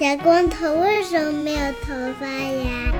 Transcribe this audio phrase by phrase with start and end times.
[0.00, 2.90] 小光头为什么没有头发呀？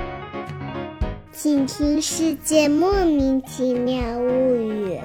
[1.32, 4.98] 请听《世界莫名其妙物语》。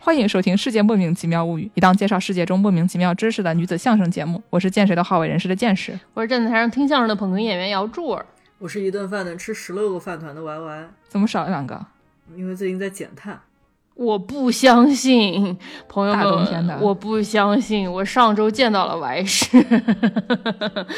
[0.00, 4.42] 欢迎收听《世界莫名其妙物语》，一档介绍世界中莫名其妙知识的女子相声节目。
[4.50, 8.26] 我是见谁都好为人师的见识，我是站在台上听相声的捧哏演员姚柱儿。
[8.58, 11.86] 我是一顿饭能吃十六个饭团的 Y Y，怎么少了两个？
[12.34, 13.40] 因为最近在减碳。
[14.00, 15.54] 我不相信，
[15.86, 17.90] 朋友们，我不相信。
[17.92, 19.60] 我上周见到了王师，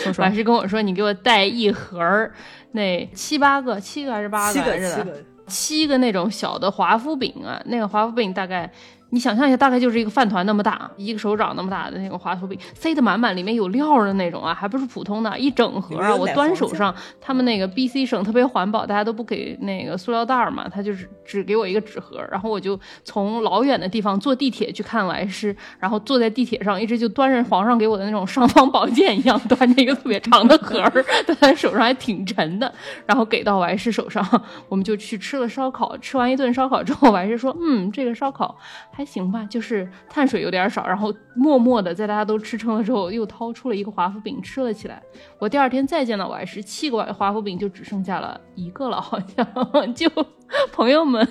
[0.05, 2.33] 说说王师跟我说，你给我带一盒儿
[2.71, 4.95] 那七八个，七个还是八七个个来着的？
[4.95, 8.71] 七个，七个那种小的华夫饼啊，那个华夫饼大概。
[9.15, 16.17] 你想象一下，大概就是一个饭团那么大，一个手掌那么大的那个华夫饼，塞得满满，里面有料儿的那种啊，还不是普通的，一整盒啊。
[16.17, 30.91] 我端手上，他们那个 B C 省特别环保，大家都不给那个塑料袋儿嘛，他就是只给我一个纸盒，然后我就从老远的地方坐地铁去看完师，然后坐在地铁上，一直就端着皇上给我的那种尚方宝剑一样，端着一个特别长的盒儿，
[31.27, 32.73] 端在手上还挺沉的，
[33.05, 34.27] 然后给到王师手上，
[34.71, 35.99] 我们就去吃了烧烤。
[35.99, 38.57] 吃完一顿烧烤之后，王师说：“嗯，这个烧烤
[38.91, 45.03] 还还行吧，就是碳水有点少。”然后默默的在大家都吃撑了之后，又掏出了一个华夫饼吃了起来。
[45.41, 49.45] 我第二天再见到我还是，七个华夫饼就只剩下了一个了，好像
[49.93, 50.09] 就
[50.73, 51.27] 朋友们，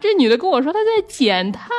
[0.00, 1.70] 这女的跟我说她在减碳，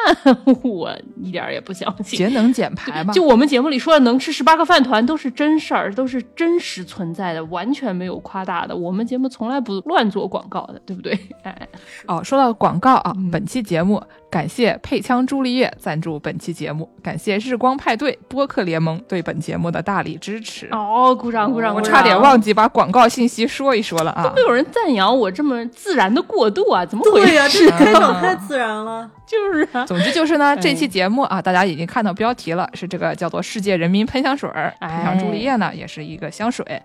[0.64, 2.18] 我一点儿也不相信。
[2.18, 3.14] 节能减排嘛。
[3.14, 8.76] 就我们节目里说的能吃十八个饭团都是真事儿，都是真实存在的，完全没有夸大的。
[8.76, 11.18] 我们节目从来不乱做广告的，对不对？
[11.44, 11.68] 哎，
[12.08, 20.68] 哦，说到广告啊，嗯本期节目感谢配枪朱丽叶赞助本期节目，感谢日光派对播客联盟对本节目的大力支持。
[20.72, 21.74] 哦，鼓掌鼓掌！
[21.74, 24.42] 鼓掌我差点忘记把广告信息说一说了啊都没！
[24.42, 27.48] 有人赞扬我这么自然的过渡啊，怎么回对呀、啊？
[27.50, 29.10] 这开场太自然了。
[29.28, 36.82] 就是啊，总之就是呢，这期节目啊，大家已经看到标题了，是这个叫做“世界人民喷香水儿”，哎喷香朱丽叶呢也是一个香水。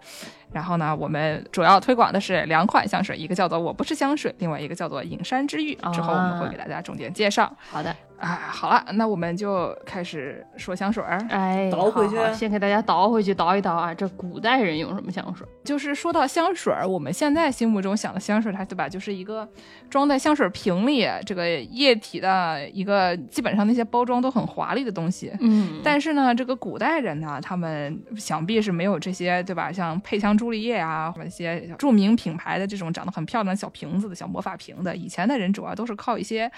[0.53, 5.75] 然后呢，我们主要推广的是两款香水，一个叫做“我不是香水”，另外一个叫做“隐山之玉”。
[5.95, 7.51] 之后我们会给大家重点介绍。
[7.71, 11.19] 好的，啊，好了，那我们就开始说香水儿。
[11.31, 15.47] 哎，倒回去好好先给大家倒回去，倒一倒啊，这古代人用什么香水？
[15.65, 19.49] 就是说到香水儿，我们现在心目中想的香水儿，它对吧，就是一个
[19.89, 22.31] 装在香水瓶里，这个液体的
[22.73, 25.33] 一个，基本上那些包装都很华丽的东西。
[25.41, 29.71] 嗯，但是呢，这个古代人呢，他们想必是没有这些，对吧？
[29.73, 36.51] 像佩香朱丽叶啊，或者一些著名品牌的这种长得很漂亮的小瓶子的小魔法瓶的，以前的人主要都是靠一些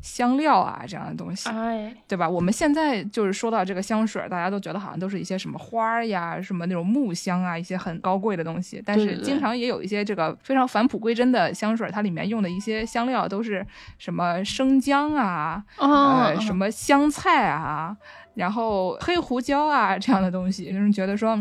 [0.00, 1.48] 香料啊这样的东西。
[1.48, 2.28] 哎，对吧？
[2.28, 8.82] 我们现在就是说到这个香水，大家都觉得好像都是一些什么花儿呀、什么那种木香啊，一些很高贵的东西。
[8.84, 13.66] 但是经常也有一些这个非常返璞归真的香水，它里面用的一些香料都是
[13.98, 17.96] 什么生姜啊、哦，呃什么香菜啊，
[18.34, 21.38] 然后黑胡椒啊这样的东西，就是觉得说。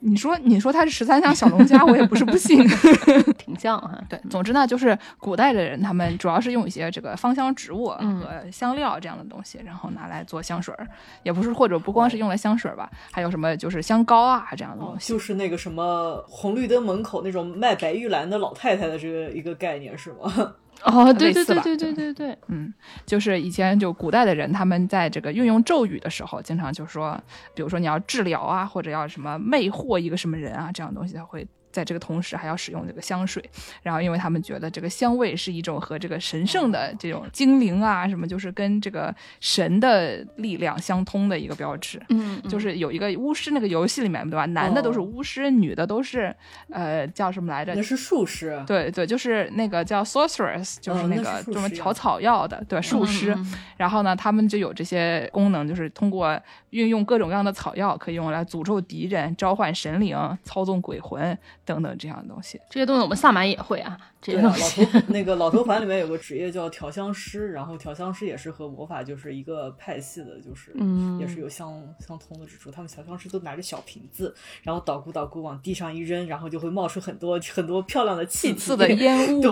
[0.00, 2.62] 嗯你说，你说它是十三香小龙虾，我也不是不信。
[3.38, 3.98] 挺像哈。
[4.08, 10.86] 对，总之呢，就是古代的人，他们主要是用一些这个芳香植物嗯和香料这样的东西，然后拿来做香水儿，
[11.22, 15.08] 也不是或者不光是用来香水儿吧，还有什么就是香膏啊这样的东西。
[15.08, 20.54] 就是那个什么红绿灯门口那种卖白玉兰的老太太的这个一个概念是吗？
[20.82, 22.72] 哦，对对对对对对对，嗯，
[23.04, 27.20] 就是以前就古代的人，他们在这个运用咒语的时候，经常就说，
[27.54, 31.46] 比如说你要治疗啊，或者要什么魅惑一个什么人啊，这样的东西，他会。
[31.76, 33.44] 在这个同时，还要使用这个香水，
[33.82, 42.00] 然后因为他们觉得这个香味是一种和这个神圣的这种精灵啊什么，就是跟这个神的力量相通的一个标志。
[42.08, 44.46] 嗯，就是有一个巫师那个游戏里面，对吧？
[44.46, 46.34] 男的都是巫师，女的都是
[46.70, 47.82] 呃叫什么来着那？
[47.82, 48.58] 是术师。
[48.66, 53.36] 对对，就是那个叫 sorceress，就是哦那那个专门调草药的，对，术师。
[53.76, 61.36] 然后呢，他们就有这些功能，就是通过运用各种各样的草药，可以用来诅咒敌人、召唤神灵、操纵鬼魂
[61.66, 62.58] 等等这样的东西。
[62.70, 65.00] 这些东西我们萨满也会啊，这对啊，老些东西。
[65.06, 71.70] 头那个老头环里面有个职业叫调香师，然后调香师也是和魔法就是一个派系的，就是嗯也是有相
[72.00, 72.70] 相通的之处。
[72.70, 79.50] 他们调香师都拿着小瓶子，然后捣鼓捣鼓往地上一扔，然后就会冒出很多很多漂亮的气体刺的烟雾，对，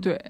[0.00, 0.20] 对，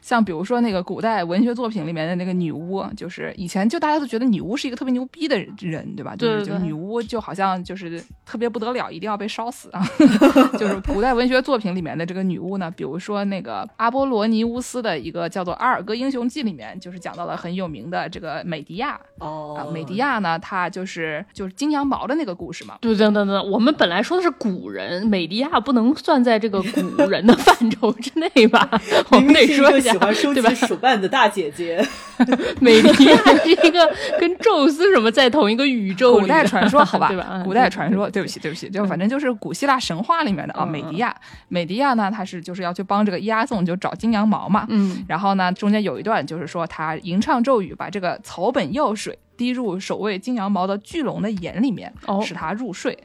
[0.00, 6.14] 像比如说那个古代文学作品里面的那个女巫，就是以前就大家都觉得女巫是一个特别牛逼的人，对吧？
[6.16, 9.82] 就是对对对就女巫就好像就是特别不得了，一定要被烧死啊。
[10.58, 22.78] 就是古代文学作品里面的这个女巫呢，比如说那个阿波罗尼乌斯的一个叫做《阿尔戈英雄记》里面，就是讲到了很有名的这个美迪亚哦啊，美迪亚呢，她就是就是金羊毛的那个故事嘛。
[22.80, 28.68] 对对对对，我们本来说的是古人，美迪亚不能算在这个古人的范畴之内吧？
[29.10, 30.66] 我们得说一下喜欢收对吧集？
[30.66, 31.84] 手办的大姐姐，
[32.60, 37.08] 美迪亚 是一个跟宙斯什么在同一个宇宙里古代传说，好吧？
[37.12, 37.26] 对吧？
[37.30, 41.14] 嗯古代传说，对不起，对不起，就反正就是古希腊神话里面的啊，嗯美迪亚。
[41.48, 44.66] 美迪亚呢，她是就是要去帮这个押送，就找金羊毛嘛。
[44.68, 52.96] 嗯然后呢，中间有一段就是说他吟唱咒语，把这个草本药水滴入守卫金羊毛的巨龙的眼里面，哦使他入睡。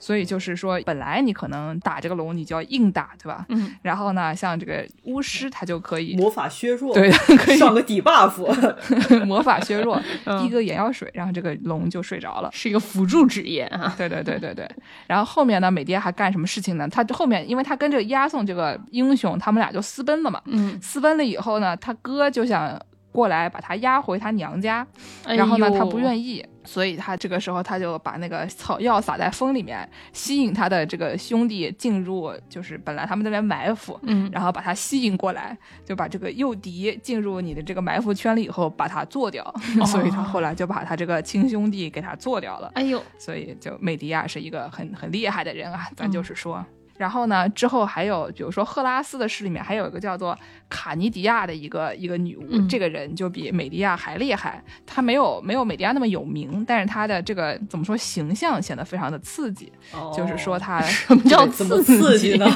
[0.00, 3.46] 所以就是说，本来你可能打这个龙，你就要硬打，对吧？
[3.50, 7.08] 嗯，然后呢，像这个巫师，他就可以魔法削弱，对，
[7.38, 8.42] 可以上个底 buff，
[9.24, 12.50] 魔法削弱， 嗯滴个眼药水，然后这个龙就睡着了。
[12.52, 13.94] 是一个辅助职业啊。
[13.96, 14.68] 对对对对对。
[15.06, 16.88] 然后后面呢，美爹还干什么事情呢？
[16.88, 20.40] 他后面因为他跟这个押送这个英雄，他们俩就私奔了嘛。
[20.46, 22.76] 嗯，私奔了以后呢，他哥就想
[23.12, 24.86] 过来把他押回他娘家，
[25.24, 26.00] 哎然后呢，他不。
[26.00, 33.98] 愿意，所以他这个时候他就把那个草药撒在风里面，吸引他的这个兄弟进入，就是本来他们那边埋伏。
[34.02, 39.44] 嗯，然后把他吸引过来，就把这个诱敌进入你的这个埋伏圈里以后，把他做掉，
[39.86, 42.70] 所以他后来就把他这个亲兄弟给他做掉了。
[42.74, 46.64] 哎呦，所以就美迪亚是一个很很厉害的人啊，咱嗯就是说。
[46.96, 50.38] 然后呢，之后还有，比如说赫拉斯的诗里面还有一个叫做
[50.70, 52.68] 卡尼迪亚的一个一个女巫，嗯。
[52.68, 54.62] 这个人就比美迪亚还厉害。
[54.86, 59.70] 她没有没有美迪亚那么有名，但是她的这个怎么说形象显得非常的刺激，
[60.16, 62.46] 就是说她 什么叫怎么刺激呢？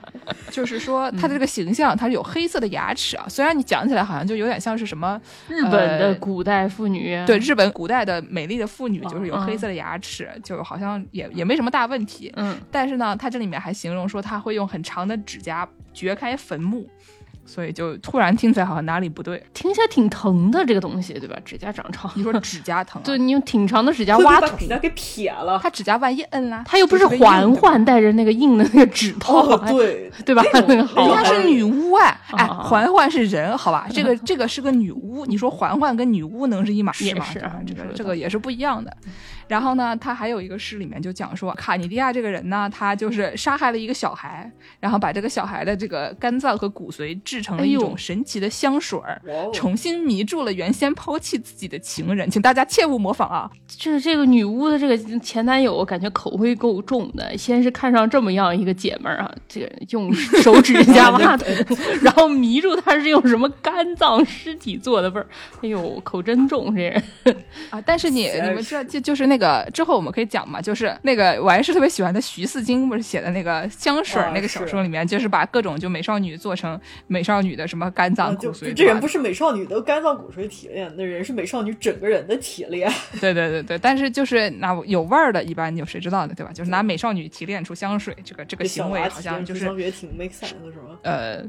[0.50, 9.42] 就是说嗯她的这个形象，她是有黑色的牙齿啊，虽然你讲起来好像就有点像是什么日本的呃古代妇女，对，日本古代的美丽的妇女，就是有嗯。
[9.46, 12.32] 黑色的牙齿，就好像也也没什么大问题。
[12.36, 16.88] 嗯，但是呢，她这里面还形容说她会用很长的指甲掘开坟墓，
[17.44, 19.42] 所以就突然听起来好像哪里不对。
[19.52, 21.36] 听起来挺疼的这个东西，对吧？
[21.44, 25.58] 指甲长长，你说指甲疼、啊， 对，你用挺长的指甲挖土把指，甲给撇了。
[25.62, 30.42] 他指甲万一摁啦，他又不是环环带着那个硬的那个指头，哦，对， 对吧？
[30.66, 33.86] 那个好人家是女巫哎，哎，啊环环是人，好吧？
[33.92, 37.24] 这个这个是个女巫，你说环环跟女巫能是一码事吗？
[37.24, 38.96] 是啊这个这个也是不一样的。
[39.52, 44.50] 然后呢，他还有一个诗里面就讲说，卡尼迪亚这个人呢，他就是杀害了一个小孩，
[44.80, 49.20] 然后把这个小孩的这个肝脏和骨髓制成了一种神奇的香水儿。
[49.26, 53.50] 哇哦，重新迷住了原先抛弃自己的情人，请大家切勿模仿啊！
[53.68, 57.36] 这这个女巫的这个前男友，感觉口味够重的。
[57.36, 61.44] 先是看上这么样一个姐们儿啊，这个用手指甲挖土，
[62.00, 65.26] 然后迷住她是用什么肝脏尸体做的味儿。
[65.60, 67.04] 哎呦，口真重，这人。
[67.68, 69.41] 啊，但是你你们知道， 就就是那个
[69.72, 82.90] 之后我们可以讲嘛，就是那个我还是特别喜欢的徐四金不是写的那个香水那个小说里面，就是把各种就美少女做成美少女的什么肝脏骨髓，这人不是是美少女的肝脏骨髓提炼，那人是美少女整个人的提炼。
[83.20, 86.50] 对对对对，但是就是拿有味儿的，一般有谁知道的对吧？
[86.50, 90.98] 就是拿美少女提炼出香水，这个这个行为好像就是也挺 make sense，是吗？
[91.02, 91.44] 呃，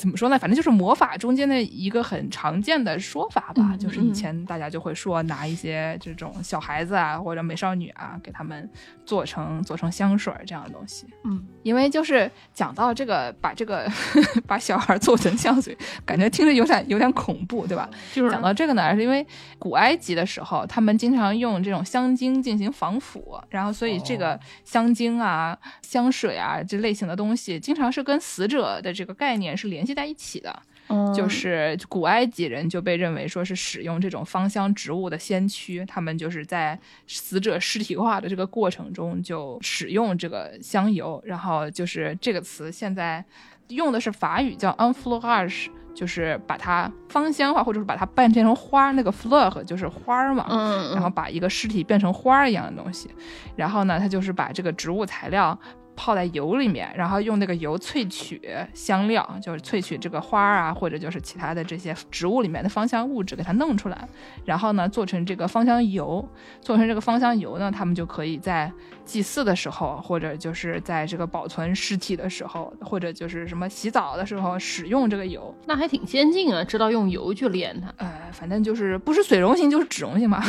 [0.00, 0.38] 怎么说呢？
[0.38, 8.66] 反正就是魔法中间的一个很常见的说法吧，嗯就是以前大家就会说拿一些这种小孩子啊或者美少女啊，给他们
[9.04, 11.06] 做成做成香水儿这样的东西。
[11.24, 13.86] 嗯，因为就是讲到这个，把这个
[14.48, 15.76] 把小孩做成香水，
[16.06, 17.86] 感觉听着有点有点恐怖，对吧？
[18.14, 19.26] 就是讲到这个呢，是因为
[19.58, 30.62] 古埃及的时候，他们经常用这种香精进行防腐，然后所以这个香精啊、香水啊这类型的东西，经常是跟死者的这个概念是联系在一起的。
[30.92, 36.76] 嗯就是古埃及人就被认为说是使用这种芳香植物的先驱，他们就是在
[37.06, 43.24] 死者尸体化的这个过程中就使用这个香油，然后就是这个词现在
[43.68, 53.08] 用的是法语叫 enfleurage，就是把它芳香化，或者是把它变成花儿，那个 fleur 就是花儿嘛，嗯，然后把一个尸体变成花儿一样的东西，
[53.54, 55.56] 然后呢，它就是把这个植物材料
[56.00, 58.40] 泡在油里面，然后用那个油萃取
[58.72, 64.08] 香料，就是萃取这个花啊，或者就是其他的这些植物里面的芳香物质给它弄出来，
[64.46, 66.26] 然后呢做成这个芳香油，
[66.62, 68.72] 做成这个芳香油呢，他们就可以在
[69.10, 75.52] 祭祀的时候，或者就是在这个保存尸体的时候，或者就是什么洗澡的时候使用这个油。
[75.66, 80.40] 那还挺先进啊，知道用油去炼它，呃，反正就是不是水溶性就是脂溶性嘛。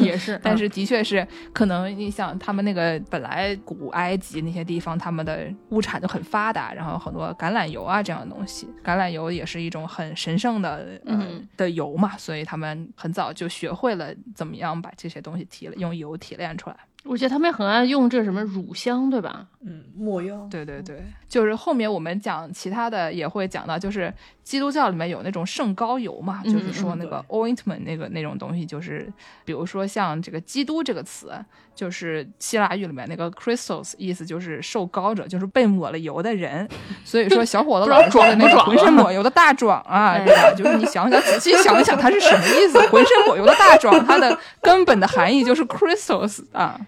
[0.00, 0.40] 也是。
[0.42, 16.76] 但是的确是，可能你想他们那个本来古埃及那些地方，他们的物产就很发达，然后很多橄榄油啊这样的东西，橄榄油也是一种很神圣的呃、嗯的油嘛，所以他们很早就学会了怎么样把这些东西提用油提炼出来。
[17.06, 19.46] 我觉得他们很爱用这什么乳香，对吧？
[19.60, 20.46] 嗯，抹药。
[20.50, 29.12] 对对对，就是后面我们讲其他的也会讲到，就是基督教里面有那种圣膏油嘛，嗯就是说那个 ointment 那个那种东西，就是
[29.44, 31.32] 比如说像这个基督这个词，
[31.76, 36.66] 就是希腊语里面那个 crystals，意思就是瘦高者，就是被抹了油的人。
[37.04, 40.54] 所以说小伙子老是说的那个浑身抹油的大壮啊，哎对吧？
[40.56, 42.80] 就是你想想仔细想一想，它是什么意思？
[42.88, 46.80] 浑身抹油的大壮，它的根本的含义就是 crystals 啊。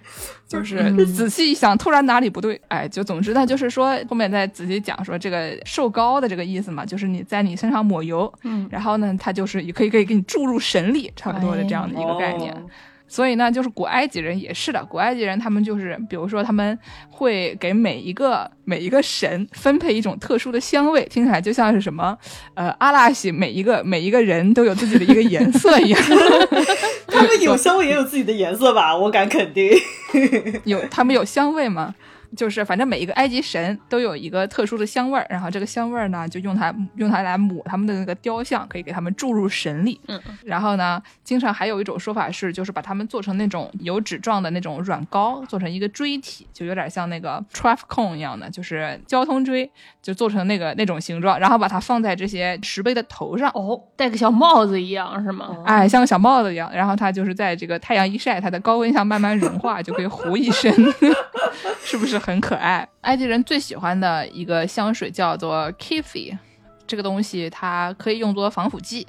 [0.48, 12.50] 就是嗯仔细一想，突然哪里不对，哎，就总之呢，就是说后面再仔细讲说这个瘦高的这个意思嘛，就是你在你身上抹油，嗯，然后呢，它就是也可以可以给你注入神力，差不多的这样的一个概念。
[12.54, 12.62] 哦
[13.08, 22.16] 所以呢，就是古埃及人也是的，古埃及人他们就是，比如说他们会给每一个每一个神分配一种特殊的香味，听起来就像是什么，
[22.54, 26.00] 呃，阿拉西每一个每一个人都有自己的一个颜色一样。
[27.08, 28.94] 他们有香味也有自己的颜色吧？
[28.96, 29.70] 我敢肯定。
[30.64, 31.94] 有他们有香味吗？
[32.36, 40.00] 就是反正每一个埃及神都有一个特殊的香味儿，然后这个香味儿呢，就用它用它来抹他们的那个雕像，可以给他们注入神力。
[40.08, 49.70] 嗯，然后呢，经常还有一种说法是，就是把它们做成那种油脂状的那种软膏，做成一个锥体，就有点像那个 traffic cone 一样的，就是交通锥，
[50.02, 53.50] 就做成那个那种形状，然后把它放在这些石碑的头上。
[53.54, 55.56] 哦，戴个小帽子一样是吗？
[55.64, 60.72] 哎，像个小帽子一样，然后它就是在这个太阳一晒，它的高温下慢慢融化，就可以糊一身，
[61.82, 62.88] 是不是很可爱？
[63.02, 66.36] 埃及人最喜欢的一个香水叫做 Kifi，
[66.86, 69.06] 这个东西它可以用作防腐剂，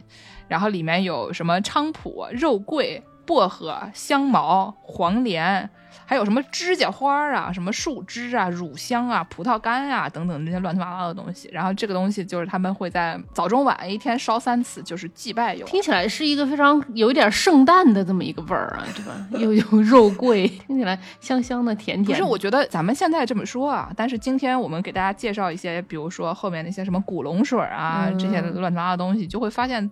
[0.47, 5.69] 然后里面有什么菖蒲、肉桂、薄荷、香茅、黄连。
[6.05, 11.50] 还有什么指甲花啊、什么树枝啊、乳香啊、葡萄干啊等等这些乱七八糟的东西。
[11.51, 15.67] 然后这个东西就是他们会在早中晚一天烧三次，就是祭拜用。
[15.67, 19.27] 听起来是一个非常有一点圣诞的这么一个味儿啊，对吧？
[19.39, 22.13] 又有肉桂，听起来香香的、甜甜的。
[22.13, 29.89] 不是，我觉得咱们现在这么说啊，但是今天我们给大家介绍一些，比如说后面那些什么古龙水啊，嗯这些乱七八糟的东西，就会发现。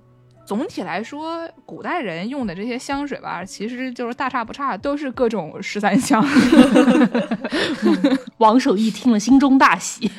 [0.48, 6.25] 总体来说，古代人用的这些香水吧，其实就是大差不差，都是各种十三香。
[8.39, 10.10] 王守义听了心中大喜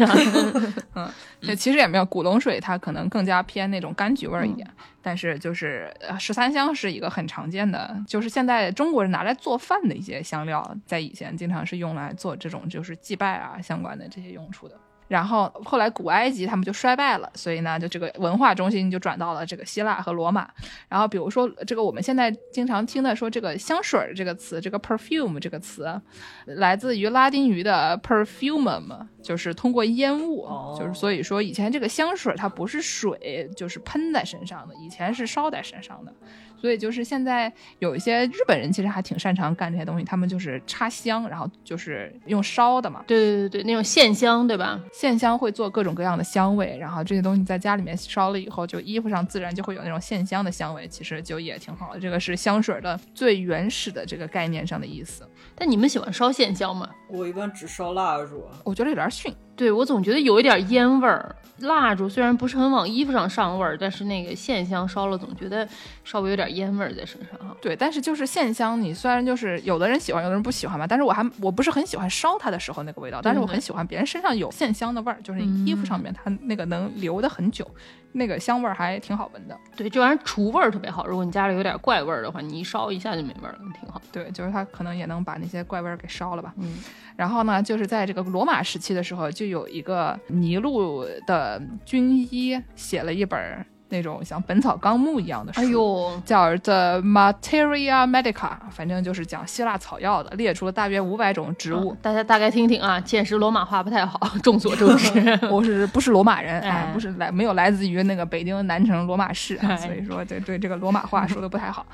[0.92, 1.10] 啊！
[1.40, 4.68] 对，其实也没有古龙水，它可能更加偏那种柑橘味儿一点。
[5.00, 14.74] 但是就是呃十三香是一个很常见的，就是现在中国人拿来做饭的一些香料，在以前经常是用来做这种就是祭拜啊相关的这些用处的。
[15.08, 20.48] 然后后来古埃及他们就衰败了，所以呢，就这个文化中心就转到了这个希腊和罗马。
[20.88, 26.00] 然后比如说这个我们现在经常听的说这个香水儿这个词，这个 perfume 这个词，
[26.44, 36.12] 来自于拉丁语的 perfumum，就是通过烟雾，哦就是所以说以前这个香水它不是水，就是喷在身上的，以前是烧在身上的。
[36.60, 44.80] 所以就是现在有一些日本人其实还挺擅长干这些东西，他们就是插香，然后就是用烧的嘛，对对对对，那种线香，对吧？
[44.92, 52.00] 线香会做各种各样的香味，然后这些东西在家里面烧了以后，就衣服上自然就会有那种线香的香味，其实就也挺好的。
[52.00, 55.28] 这个是香水的最原始的这个概念上的意思。
[55.54, 56.88] 但你们喜欢烧线香吗？
[57.08, 61.36] 我一般只烧蜡烛，我觉得有点逊，对我总觉得有一点烟味儿。
[61.62, 65.66] 蜡烛虽然不是很往衣服上上味儿，但是那个线香烧了，总觉得
[66.04, 67.52] 稍微有点烟味儿在身上哈。
[67.60, 77.68] 对，但是就是线香，你虽然就是有的人喜欢，有的人不喜欢嘛，但是我还我不是很喜欢烧它的时候那个味道，但是我很喜欢别人身上有线香的味儿，就是你衣服上面它那个能留的很久，
[78.12, 79.56] 那个香味儿还挺好闻的。
[79.76, 81.06] 对，这玩意儿除味儿特别好。
[81.06, 84.00] 如果你家里有点怪味儿的话，你一烧一下就没味儿了，挺好。
[84.10, 86.54] 对，就是它可能也能把那些怪味儿给烧了吧。
[86.56, 86.78] 嗯，
[87.16, 98.32] 然后呢，就是在这个罗马时期的时候，就有一个尼禄的军医写了一本儿那种像《本草纲目》一样的书，哎呦，叫《The Materia Medica》，
[98.70, 101.92] 反正就是讲希腊草药的，列出了大约五百种植物。
[101.92, 105.38] 嗯大家大概听听啊，见识罗马话不太好，众所周知。
[105.50, 106.60] 我是不是罗马人？
[106.60, 111.84] 哎哎，不是来没有来自于那个北京南城罗马市啊，哎所以说对对这个罗马话说的不太好。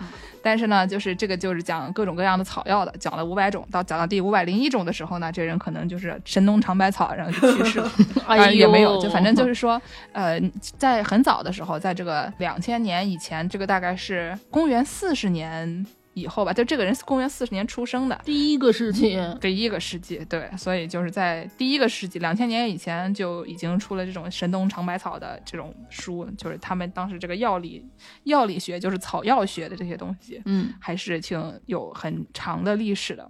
[0.43, 7.91] 但是呢，就是这个就是讲各种各样的草药的，讲了五百种，到讲到第五百零一种的时候呢，这人可能就是神农尝百草，然后就去世了。
[8.27, 9.81] 哎 啊，也没有，就反正就是说，
[10.13, 10.39] 呃，
[10.77, 18.19] 在很早的时候，在这个两千年以前，这个大概是公元四十年以后吧，就这个人是公元四十年出生的。
[18.25, 27.87] 第一个世纪，第一个世纪，对，所以就是在第一个世纪，两千年以前就已经出了这种神农尝百草的这种书，就是他们当时这个药理
[28.23, 33.29] 药理学，就是草药学的这些东西，嗯，还是挺有很长的历史的。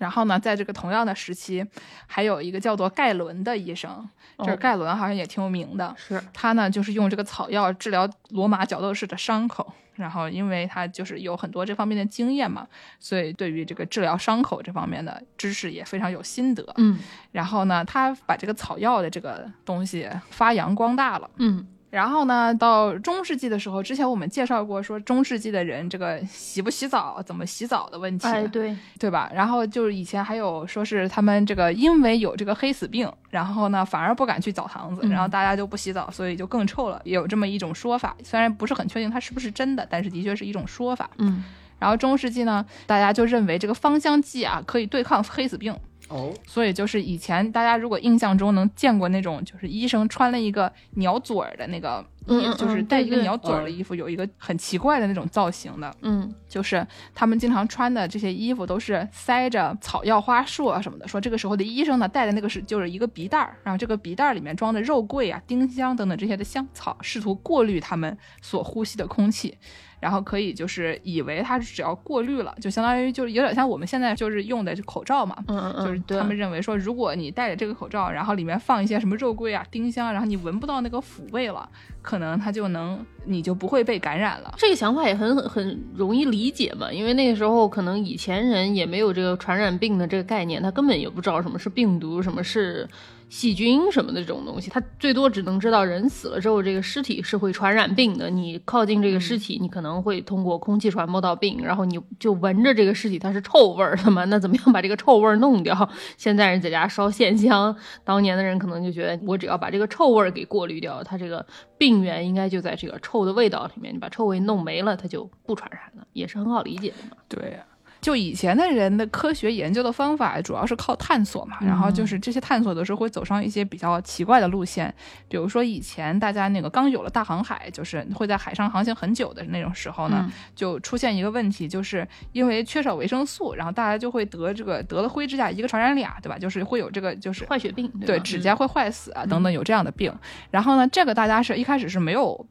[0.00, 1.64] 然后呢，在这个同样的时期，
[2.06, 5.94] 还有一个叫做盖伦的医生，这哦盖伦好像也挺有名的。
[5.98, 9.70] 是他呢，就是用这个草药治疗罗马角斗士的伤口。
[9.96, 12.66] 然后，因为他就是有很多这方面的经验嘛，
[12.98, 16.64] 所以对于这个治疗伤口这方面的知识也非常有心得。
[16.78, 16.98] 嗯
[17.32, 21.28] 然后呢，他把这个草药的这个东西发扬光大了。
[21.36, 29.28] 嗯然后呢，到中世纪的时候，之前我们介绍过，说中世纪的人这个洗不洗澡、怎么洗澡的问题，哎对，对吧？
[29.34, 38.16] 然后就是以前还有说是他们这个因为有这个黑死病，然后呢反而不敢去澡堂子，嗯然后大家就不洗澡，所以就更臭了，也有这么一种说法。
[38.22, 41.10] 虽然不是很确定它是不是真的，但是的确是一种说法。
[41.18, 41.42] 嗯
[41.80, 45.74] 然后中世纪呢，大家就认为这个芳香剂啊可以对抗黑死病，
[46.10, 61.06] 哦，所以就是以前大家如果印象中能见过那种，就是医生穿了一个鸟嘴儿的那个衣，就是带一个鸟嘴儿的衣服，有一个很奇怪的那种造型的，嗯就是他们经常穿的这些衣服都是塞着草药花束啊什么的。
[61.06, 69.56] 说这个时候的医生呢，带的那个是就是一个鼻袋儿，然后这个鼻袋儿里面装的肉桂啊、丁香等等这些的香草，试图过滤他们所呼吸的空气。
[70.00, 81.68] 然后可以就是以为它只要过滤了，就相当于就是有点像我们现在就是用的口罩嘛，嗯嗯，就是他们认为说，如果你戴着这个口罩，然后里面放一些什么肉桂啊、丁香，然后你闻不到那个腐味了，
[82.02, 84.54] 可能它就能，你就不会被感染了。
[84.56, 92.88] 这个想法也很很容易理解嘛，因为那个时候可能以前人也没有这个传染病的这个概念，他根本也不知道什么是病毒，什么是
[93.30, 105.88] 细菌什么的这种东西，他最多只能知道人死了之后这个尸体是会传染病的，你靠近这个尸体，你可能会通过空气传播到病，然后你就闻着这个尸体它是臭味儿的嘛，那怎么样把这个臭味儿弄掉？
[106.16, 111.46] 现在人在家烧线香，当年的人可能就觉得我只要把这个臭味儿给过滤掉，它这个
[111.78, 117.16] 病源应该就在这个臭的味道里面，你把臭味弄没了，它就不传染了，也是很好理解的嘛。
[117.28, 117.64] 对呀，
[118.00, 124.92] 就以前的人的科学研究的方法主要是靠探索嘛，然后就是这些探索的时候会走上一些比较奇怪的路线，
[125.28, 136.38] 比如说以前大家那个刚有了大航海，就是会在海上航行很久的那种时候呢，嗯就出现一个问题，就是因为缺少维生素，然后大家就会得这个得了灰指甲一个传染俩，对吧？
[136.38, 140.10] 就是会有这个就是坏血病，对指甲会坏死啊等等有这样的病。
[140.50, 142.46] 然后呢，这个大家是一开始是没有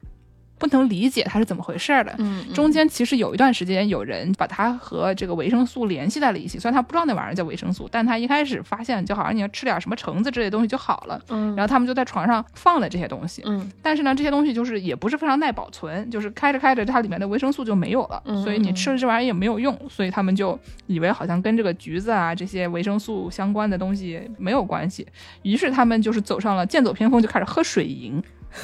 [0.60, 2.14] 不能理解它是怎么回事儿的。
[2.20, 6.60] 嗯，嗯中间其实有一段时间，有人把它和这个维生素联系在了一起。
[6.60, 11.20] 虽然他不知道那玩意儿叫维生素，但他一开始发现，就好像你要吃点什么橙子之类的东西就好了。
[11.30, 25.08] 嗯，然后他们就在床上放了这些东西，嗯但是呢，这些东西就是也不是非常耐保存，就是开着开着，它里面的维生素就没有了，嗯所以你吃了这玩意儿也没有用，所以他们就以为好像跟这个橘子啊这些维生素相关的东西没有关系，
[25.44, 28.22] 于是他们就是走上了剑走偏锋，就开始喝水银。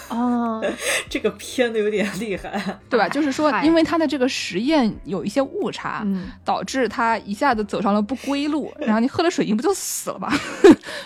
[0.09, 0.61] 啊，
[1.09, 2.61] 这个偏的有点厉害。
[2.89, 3.07] 对吧？
[3.09, 10.31] 就是说，因为他的这个实验有一些误差，嗯导致他一下子走上了不归路， 然后你喝了水银不就死了吗？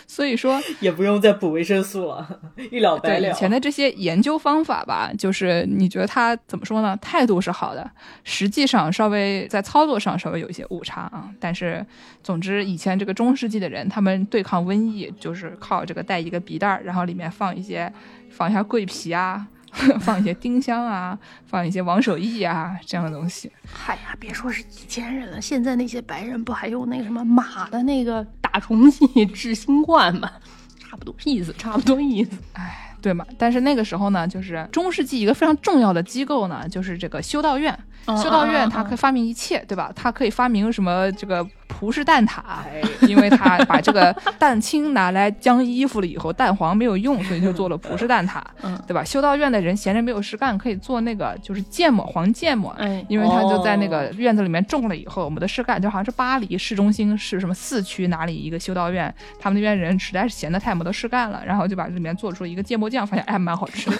[0.07, 2.39] 所以说，也不用再补维生素了，
[2.71, 3.29] 一了百了。
[3.29, 6.97] 以前的这些研究方法吧，就是你觉得他怎么说呢？
[7.01, 7.89] 态度是好的，
[8.23, 11.29] 实际上稍微在操作上稍微有一些误差啊。
[11.39, 11.85] 但是，
[12.23, 17.91] 总之以前这个中世纪的人，他们对抗瘟疫就是靠这个带一个鼻袋儿，然后里面放一些
[18.31, 19.47] 放一下桂皮啊。
[20.01, 21.15] 放一些丁香啊，
[21.45, 23.51] 放一些王守义啊，这样的东西。
[23.71, 30.31] 嗨呀，别说是以前人了，现在那些白人不还用那个什么马的那个打虫剂治新冠吗？
[30.79, 32.31] 差不多意思，差不多意思。
[32.53, 33.23] 哎对嘛？
[33.37, 37.77] 但是那个时候呢，就是中世纪一个非常重要的机构呢，就是这个修道院。
[38.07, 39.91] 修道院它可以发明一切，对吧？
[39.95, 49.03] 它可以发明什么这个葡式蛋挞，哎， 因为它把这个蛋清拿来浆衣服了以后，蛋黄没有用，所以就做了葡式蛋挞， 嗯对吧？
[49.03, 52.71] 修道院的人闲着没有事干，可以做那个就是芥末黄芥末。
[52.79, 63.97] 哎，因为他就在那个哦院子里面种了以后，我们的事干就好像是巴黎市中心是什么四区哪里一个修道院，他们那边人实在是闲得太没得事干了，然后就把里面做出了一个芥末酱，发现哎蛮好吃的。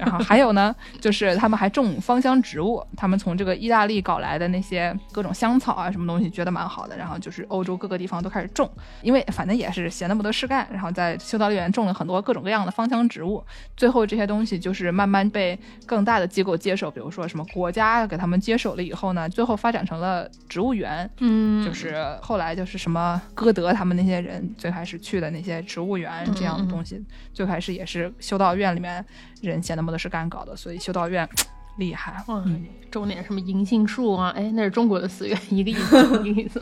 [0.00, 8.70] 然后还有呢，就是他们还种芳香植物，他们从这个意大利搞来的那些各种香草啊什么东西，觉得蛮好的，然后就是欧洲各个地方都开始种，
[9.02, 13.42] 因为反正也是闲得没得事干，然后在修道院种了很多各种各样的芳香植物，
[13.76, 29.04] 最后这些东西就是慢慢被更大的机构接手，比如说什么国家给他们接手了以后呢，最后发展成了植物园，嗯，就是后来就是什么歌德他们那些人最开始去的那些植物园这样的东西，最开始也是修道院里面
[29.40, 31.28] 人闲得没得事干搞的，所以修道院
[31.76, 32.22] 厉害。
[32.28, 36.60] 嗯，种点什么银杏树啊，哎，那是中国的寺院，一个意思， 一个意思。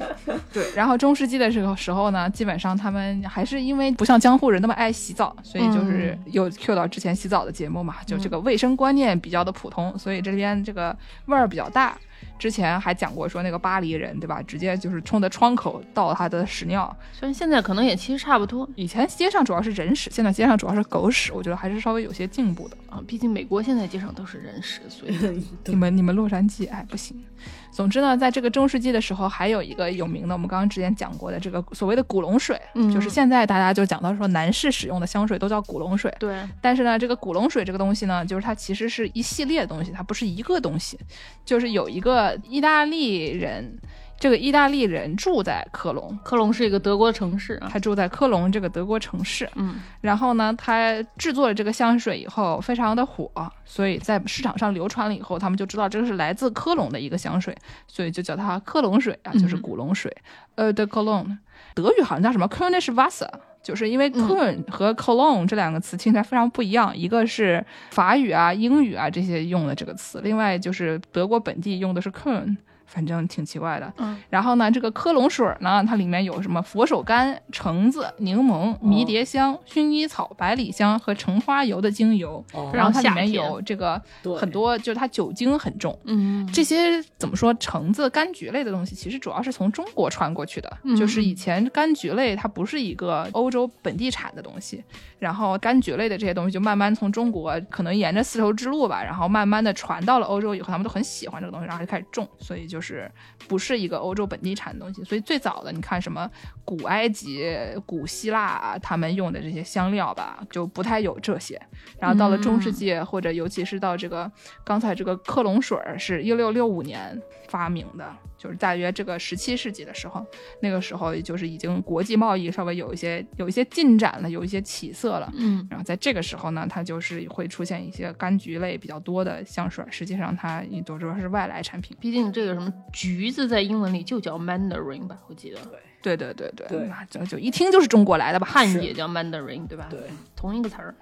[0.52, 11.96] 对，然后中世纪的时候时候呢，基本上他们还是因为不像江户人那么爱洗澡，所以就是又 Q 到之前洗澡的节目嘛，就这个卫生观念比较的普通，所以这边这个味儿比较大。
[12.38, 16.94] 之前还讲过说那个巴黎人对吧，直接就是冲着窗口倒他的屎尿。
[17.12, 22.76] 虽然现在可能也其实差不多以前街上主要是人屎，现在街上主要是狗屎，我觉得还是稍微有些进步的。
[22.96, 27.22] 啊，毕竟美国现在街上都是人食，所以 你们你们洛杉矶哎不行。
[27.70, 36.10] 总之呢，在这个中世纪的时候，还有一个有名的，我们刚刚之前讲过的这个所谓的古龙水，嗯就是现在大家就讲到说男士使用的香水都叫古龙水。
[36.18, 40.98] 对，但是呢，这个古龙水这个东西呢，就是它其实是一系列的东西，它不是一个东西。
[41.44, 43.78] 就是有一个意大利人，
[44.18, 47.68] 这个意大利人住在科隆，科隆是一个德国城市啊。
[47.70, 49.48] 他住在科隆这个德国城市。
[49.56, 53.30] 嗯，然后呢，他制作了这个香水以后非常的火，
[53.64, 57.54] 所以在市场上流传了以后，他们就知道这个是来自科隆的一个香水，
[57.86, 60.14] 所以就叫它科隆水啊，就是嗯古龙水。
[60.54, 61.36] 呃的 Cologne，
[61.74, 63.28] 德语好像叫什么 Kölnisch Wasser。
[63.62, 73.92] 就是因为嗯 Köln 和 Cologne 这两个词听起来非常不一样，一个是法语啊、英语啊这些用的这个词，另外就是德国本地用的是 Köln，反正挺奇怪的。
[73.98, 82.44] 嗯，然后呢，这个科隆水呢，它里面有什么佛手柑、橙子、柠檬、迷迭香、薰衣草、百里香和橙花油的精油。
[82.52, 84.00] 哦然后它里面有这个
[84.38, 85.98] 很多，就是它酒精很重。
[86.04, 87.52] 嗯，这些怎么说？
[87.58, 90.78] 橙子、柑橘类的东西，其实主要是从中国传过去的。
[90.84, 94.82] 嗯就是以前柑橘类它不是一个欧洲本地产的东西，
[95.18, 103.10] 然后柑橘类的这些东西就慢慢从中国可能沿着丝绸之路吧，然后慢慢的传到了欧洲以后，他们都很喜欢这个东西，然后就开始种，所以就是
[103.48, 105.02] 不是一个欧洲本地产的东西。
[105.04, 106.30] 所以最早的你看什么
[106.64, 107.44] 古埃及、
[107.84, 111.60] 古希腊啊他们用的这些香料吧，就不太有这些。
[111.98, 114.30] 然后到了中世纪，或者尤其是到这个
[114.64, 118.14] 刚才这个克隆水儿是一六六五年发明的，
[118.46, 120.24] 就是大约这个十七世纪的时候，
[120.60, 125.28] 那个时候就是已经国际贸易稍微有一些有一些进展了，有一些起色了。
[125.36, 131.96] 嗯然后在这个时候呢，它就是会出现一些柑橘类比较多的香水，实际上它也都主要是外来产品。
[132.00, 135.58] 毕竟这个什么橘子在英文里就叫 mandarin 吧，我记得
[136.00, 138.46] 对对对对，对那这就一听就是中国来的吧？
[138.46, 139.88] 汉语也叫 mandarin 对吧？
[139.90, 139.98] 对，
[140.36, 140.94] 同一个词儿。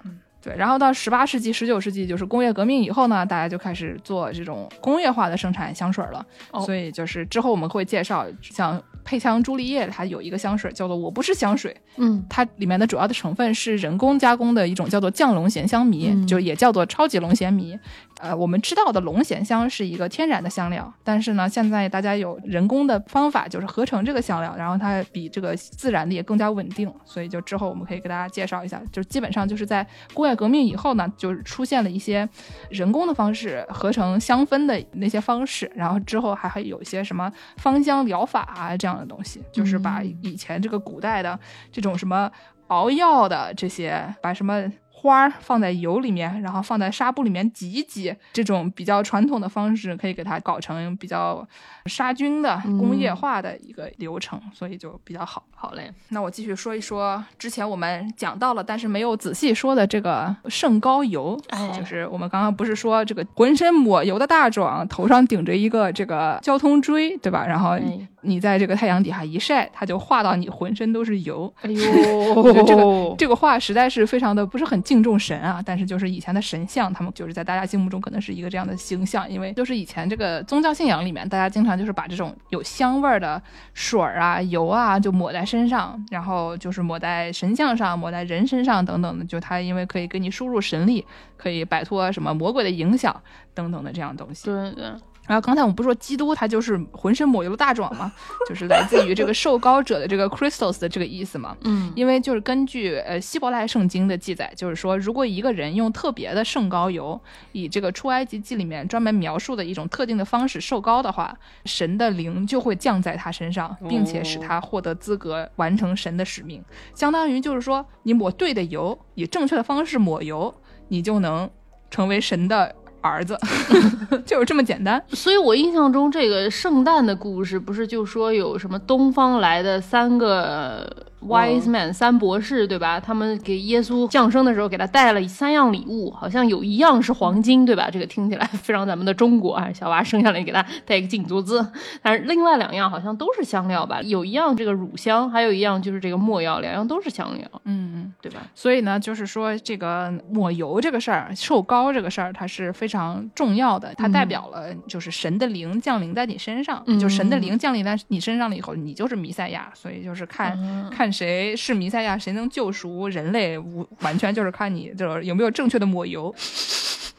[0.45, 6.23] 对，然后到十八世纪、十九世纪，就是工业革命以后呢，大家就开始做这种工业化的生产香水了。
[6.51, 17.79] 哦所以就是之后我们会介绍，像佩枪朱丽叶，它有一个香水叫做“我不是香水”，嗯它里面的主要的成分是人工加工的一种叫做降龙涎香醚，嗯就也叫做超级龙涎醚。
[18.25, 26.91] 呃，我们知道的龙涎香是一个天然的香料，但是呢，现在大家有人工的方法，就是合成这个香料，然后它比这个自然的也更加稳定。
[27.05, 29.85] 所以就之后我们可以给大家介绍一下，就基本上就是在
[30.15, 32.27] 工业革命以后呢，就是出现了一些
[32.69, 41.39] 人工的方式合成香氛的那些方式，然后之后还会有一些什么芳香疗法啊这样的东西，就是把嗯以前这个古代的
[41.71, 42.31] 这种什么
[42.69, 44.71] 熬药的这些，把什么。
[45.05, 51.47] 花儿放在油里面，然后放在纱布里面挤一挤，这种比较传统的方式，可以给它搞成比较
[51.85, 55.43] 杀菌的嗯工业化的一个流程，所以就比较好。
[55.53, 67.45] 好嘞，那我继续说一说之前我们讲到了，但是没有仔细说的这个圣膏油，哎就是我们刚刚不是说这个浑身抹油的大壮，头上顶着一个这个交通锥，对吧？
[67.45, 71.51] 然后哎你在这个太阳底下一晒，它就化到你浑身都是油。
[71.61, 83.41] 哎呦，这 个这个话实在是非常的不是很敬重神啊，但是就是以前的神像，他们就是在大家心目中可能是一个这样的形象，因为就是以前这个宗教信仰里面，大家经常就是把这种有香味儿的
[83.73, 91.05] 水儿啊、油啊就抹在身上，然后就是抹在神像上、抹在人身上等等的，就它因为可以给你输入神力，
[91.35, 93.13] 可以摆脱什么魔鬼的影响
[93.53, 94.45] 等等的这样东西。
[94.45, 94.85] 对对，
[95.27, 98.11] 然后刚才我们不是说基督他就是浑身抹油的大壮吗？
[98.47, 101.55] 就是来自于这个受膏者的这个 Christos 的这个意思嘛。
[101.63, 107.19] 嗯因为就是根据呃希伯来圣经的记载，就是说，如果一个人用特别的圣膏油，
[107.53, 111.35] 以这个出埃及记里面专门描述的一种特定的方式受膏的话，
[111.65, 116.63] 神的灵就会降在他身上，并且使他获得资格完成神的使命。
[116.93, 120.53] 相当于就是说，你抹对的油，以正确的方式抹油，
[120.89, 121.49] 你就能
[121.89, 123.37] 成为神的儿子，
[124.25, 125.01] 就是这么简单。
[125.09, 130.91] 所以我印象中这个圣诞的故事不是就说有什么东方来的三个
[131.27, 132.99] wise man、三博士对吧？
[132.99, 137.89] 他们给耶稣降生的时候给他带了三样礼物，好像有一样是黄金对吧？
[137.91, 141.65] 这个听起来非常咱们的中国啊，小娃生下来给他带一个金珠子，
[142.01, 144.01] 但是另外两样好像都是香料吧？
[144.01, 148.13] 有一样这个乳香，还有一样就是这个没药，两样都是香料，嗯。
[148.21, 148.41] 对吧？
[148.53, 153.93] 所以呢，就是说这个抹油这个事儿，受膏这个事儿，它是非常重要的。
[153.95, 159.71] 它代表了就是神的灵降临在你身上，嗯就神的灵降临在你身上了以后，你就是弥赛亚。
[159.73, 166.33] 所以就是看、嗯看谁是弥赛亚，谁能救赎人类，无完全就是看你就是有没有正确的抹油。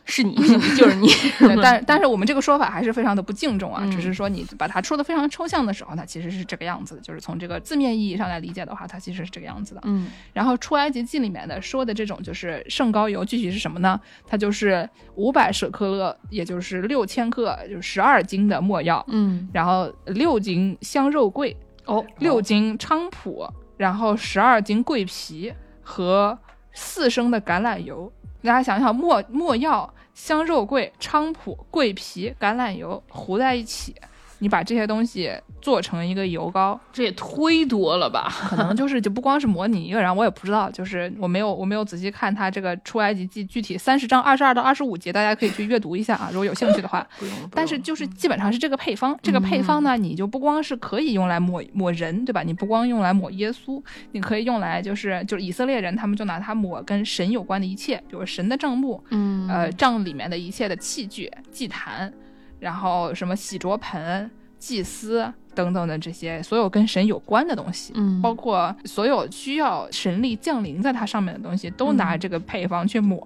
[0.08, 0.36] 是你
[0.76, 1.08] 就是你，
[1.60, 9.80] 但 但是我们这个说法还是非常的不敬重啊，嗯只是说你把它说的非常抽象的时候，它其实是这个样子的，就是从这个字面意义上来理解的话，它其实是这个样子的。
[9.82, 14.00] 嗯然后出埃及记里面的说的这种就是圣膏油，具体是什么呢？
[14.24, 21.54] 它就是五百舍克勒，也就是六千克，就是十二斤的墨药，嗯，然后六斤香肉桂，
[21.84, 23.44] 哦，六斤菖蒲，
[23.76, 26.38] 然后十二斤桂皮和
[26.72, 28.12] 四升的橄榄油。
[28.42, 33.94] 大家想想，没没药、香肉桂、菖蒲、桂皮、橄榄油糊在一起，
[34.38, 35.32] 你把这些东西
[35.66, 38.32] 做成一个油膏，这也忒多了吧？
[38.48, 47.04] 可能就是就不光是模拟一个人，我也不知道，就是我没有我没有仔细看他这个出埃及记具体三十章二十二到二十五节，大家可以去阅读一下啊，如果有兴趣的话。
[47.50, 52.44] 但是就是基本上是这个配方，这个配方呢，你就不光是可以用来抹抹人，对吧？
[52.44, 62.12] 你不光用来抹耶稣，你可以用来就是就是以色列人他们就拿它抹跟神有关的一切，比如神的帐幕，嗯呃，帐里面的一切的器具、祭坛，
[62.60, 67.92] 然后什么洗濯盆、祭司等等的这些所有跟神有关的东西。
[67.96, 73.22] 嗯包括所有需要神力降临在它上面的东西，都拿这个配方去抹，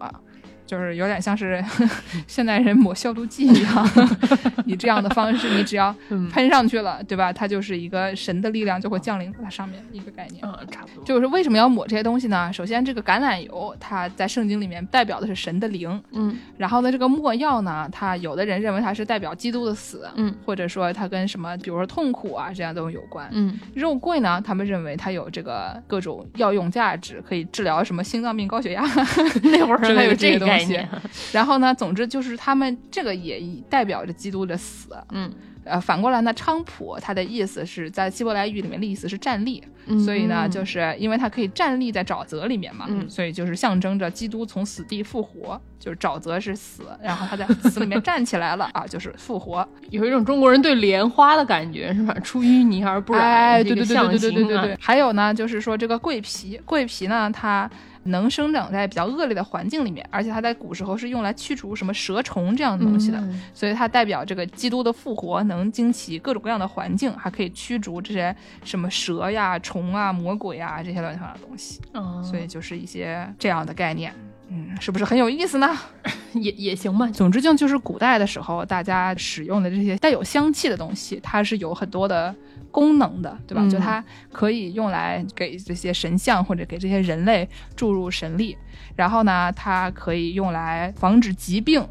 [0.71, 1.63] 就是有点像是
[2.29, 3.91] 现代人抹消毒剂一样。
[4.65, 7.33] 以这样的方式，你只要嗯喷上去了，对吧？
[7.33, 10.41] 它就是一个神的力量就会降临在它上面一个概念。
[10.45, 12.53] 嗯差不多就是为什么要抹这些东西呢？
[12.53, 23.29] 首先，这个橄榄油它在圣经里面代表的是神的灵，嗯然后呢，这个没药呢，它有的人认为它是代表基督的死，嗯或者说它跟什么，比如说痛苦啊这样都有关。
[23.33, 28.85] 嗯肉桂呢，他们认为它有这个各种药用价值，可以治疗什么心脏病、高血压。
[29.43, 30.89] 那会儿还有这这些东西个概念，
[31.33, 34.89] 然后呢，总之就是他们这个也代表着基督的死。
[35.13, 35.31] 嗯
[35.63, 49.69] 呃，反过来呢，菖蒲它的意思是在希伯来语里面的意思是站立，嗯所以呢，就是因为它可以站立在沼泽里面嘛，嗯所以就是象征着基督从死地复活，就是沼泽是死，然后他在死里面站起来了 啊，就是复活。
[49.91, 52.15] 有一种中国人对莲花的感觉是吧？
[52.25, 54.77] 出淤泥而不染，对对对对对对对。
[54.81, 57.71] 还有呢，就是说这个桂皮，桂皮呢，它
[58.05, 63.19] 能生长在比较恶劣的环境里面，而且它在古时候是用来驱除什么蛇虫这样的东西的。
[63.19, 68.35] 嗯所以它代表这个基督的复活能惊奇各种各样的环境，还可以驱逐这些
[68.65, 71.81] 什么蛇呀、虫啊、魔鬼啊这些乱七八糟的东西。
[71.93, 74.15] 嗯所以就是一些这样的概念，
[74.51, 75.69] 嗯，是不是很有意思呢？
[76.35, 82.35] 也也行吧，总之就就是古代的时候，大家使用的这些带有香气的东西，它是有很多的
[82.71, 83.63] 功能的，对吧？
[83.65, 88.57] 嗯就它可以用来给这些神像或者给这些人类注入神力，
[88.97, 91.85] 然后呢，它可以用来防止疾病。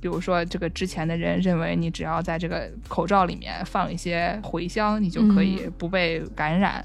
[0.00, 6.84] 比如说，这个之前的人认为，你只要在这个口罩里面放一些茴香，你就可以不被感染。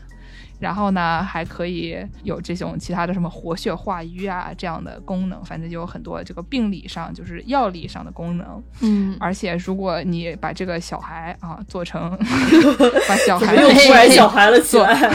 [0.59, 8.61] 然后呢，还可以有这种其他的什么活血化瘀啊这样的功能，反正就有很多这个病理上就是药理上的功能。
[8.81, 12.17] 嗯，而且如果你把这个小孩啊做成，
[13.07, 15.11] 把小孩又突然小孩了起来？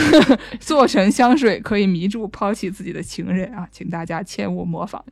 [0.58, 5.04] 做成香水，可以迷住抛弃自己的情人啊，请大家切勿模仿。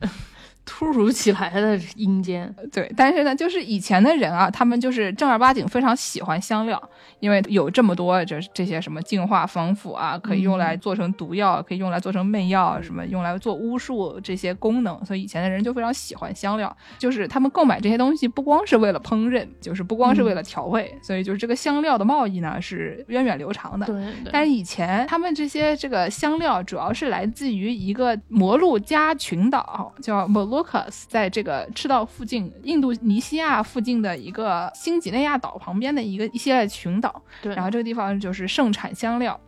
[0.65, 6.81] 突如其来的阴间，对，但是呢，就是以前的人啊，他们就是正儿八经非常喜欢香料，
[7.19, 16.75] 因为有这么多这这些什么净化防腐啊，可以用来做成毒药，可以用来做成媚药，什么用来做巫术这些功能，所以以前的人就非常喜欢香料。
[16.99, 23.85] 就是他们购买这些东西不光是为了烹饪，就是不光是为了调味，所以就是这个香料的贸易呢是源远流长的。
[23.87, 37.23] 对对，但是以前他们这些这个香料主要是来自于一个摩鹿加群岛，叫 Moluccas，在这个赤道附近，印度尼西亚附近的一个新几内亚岛旁边的一个一系列群岛。
[37.41, 39.39] 对，然后这个地方就是盛产香料。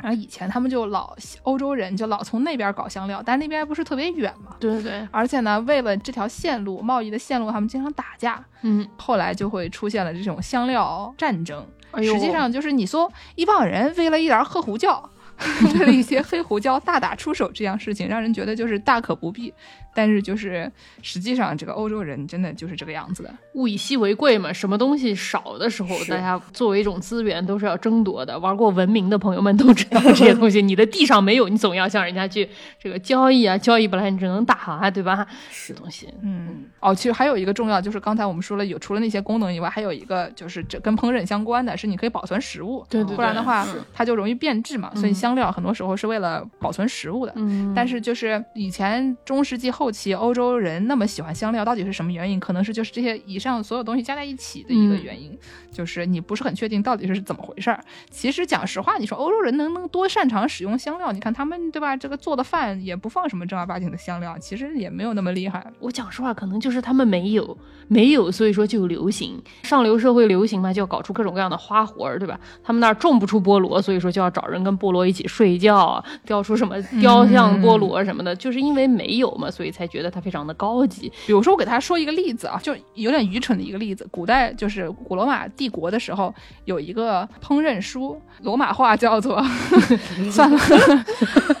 [0.00, 4.54] 然后以前他们就老欧洲人就老从那边搞香料，但那边不是特别远嘛。
[4.60, 8.40] 对对对，而且呢，为了这条线路贸易的线路，他们经常打架。
[8.62, 11.66] 嗯，后来就会出现了这种香料战争。
[11.90, 15.02] 哎实际上就是你说一帮人为了一点黑胡椒，
[15.74, 19.52] 为了一些黑胡椒大打出手这样事情，让人觉得就是大可不必。
[19.98, 20.70] 但是就是
[21.02, 23.34] 实际上这个欧洲人真的就是这个样子的。
[23.54, 28.38] 物以稀为贵嘛，什么东西少的时候，大家作为一种资源都是要争夺的。
[28.38, 32.48] 玩过文明的朋友们都知道这些东西， 你的地上没有，你总要向人家去
[32.80, 35.26] 这个交易啊，交易本来你只能打啊，对吧？
[35.50, 44.92] 是东西，嗯，哦，其实还有一个重要，就是刚才我们说了有除了那些功能以外，还有一个就是这跟烹饪相关的是你可以保存食物，对对对不然的话它就容易变质嘛。
[44.94, 47.32] 所以嗯香料很多时候是为了保存食物的。
[47.34, 52.38] 嗯，但是就是以前中世纪后期欧洲人那么喜欢香料，到底是什么原因？
[52.38, 55.36] 可能是就是这些以上所有东西加在一起的一个原因，
[55.70, 57.82] 就是你不是很确定到底是怎么回事儿。
[58.10, 61.12] 其实讲实话，你说欧洲人能能多擅长使用香料？
[61.12, 61.96] 你看他们对吧？
[61.96, 65.66] 这个做的饭也不放什么正儿八经的香料，其实也没有那么厉害。
[65.80, 67.56] 我讲实话，可能就是他们没有，
[67.88, 69.42] 没有，所以说就流行。
[69.62, 72.38] 上流社会流行嘛，就要搞出各种各样的花活儿，对吧？
[72.62, 81.10] 他们那儿种不出菠萝，所以说就要找人跟菠萝一起睡觉， 雕出什么雕像菠萝什么的，就是因为没有嘛，所以才觉得它非常的高级。
[81.26, 84.06] 比如说，我给大家说一个例子啊，就有点愚蠢的一个例子。
[84.10, 89.40] 古代就是古罗马帝国的时候，有一个烹饪书，罗马话叫做
[90.30, 90.58] 算了，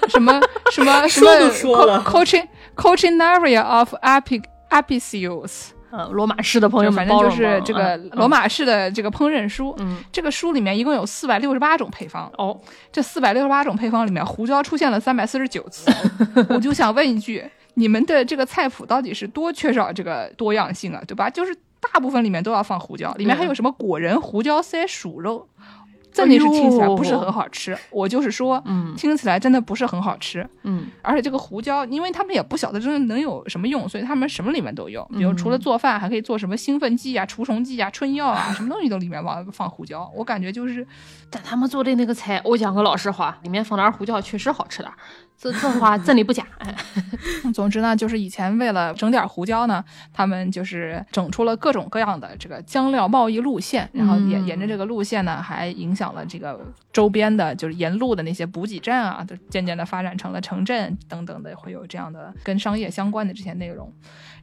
[0.08, 9.74] 什么什么什么说都说了 coaching coachinaria of epic epicures，呃，罗马式的朋友们反正就是这个容罗马式的这个烹饪书。
[9.78, 12.58] 嗯，这个书里面一共有四百六十八种配方，哦，
[12.92, 15.90] 这四百六十八种配方里面，胡椒出现了三百四十九次。
[16.50, 17.42] 我就想问一句，
[17.78, 21.30] 你们的这个菜谱到底是多缺少这个多样性啊，对吧？
[21.30, 25.48] 就是大部分里面都要放胡椒，里面还有什么果仁胡椒塞鼠肉，
[26.10, 27.78] 真的是听起来不是很好吃。
[27.90, 30.44] 我就是说，嗯听起来真的不是很好吃。
[30.64, 35.04] 嗯而且这个胡椒，因为他们也不晓得真的能有什么用，所以他们什么里面都有。
[35.16, 40.10] 比如除了做饭，还可以做什么兴奋剂啊、除虫剂啊、春药啊，什么东西都里面往放胡椒。
[40.16, 40.84] 我感觉就是
[41.30, 44.98] 但他们做的那个菜，我讲个老实话，里面放点胡椒确实好吃点儿，
[45.38, 46.44] 这这话真理不假。
[46.58, 46.74] 哎，
[47.54, 56.60] 总之呢，就是以前为了整点胡椒呢，他们就是整出了各种各样的这个酱料贸易路线，然后沿嗯沿着这个路线呢，还影响了这个
[56.92, 63.92] 周边的，就是沿路的那些补给站啊，就渐渐的发展成了城镇等等的，会有这样的跟商业相关的这些内容。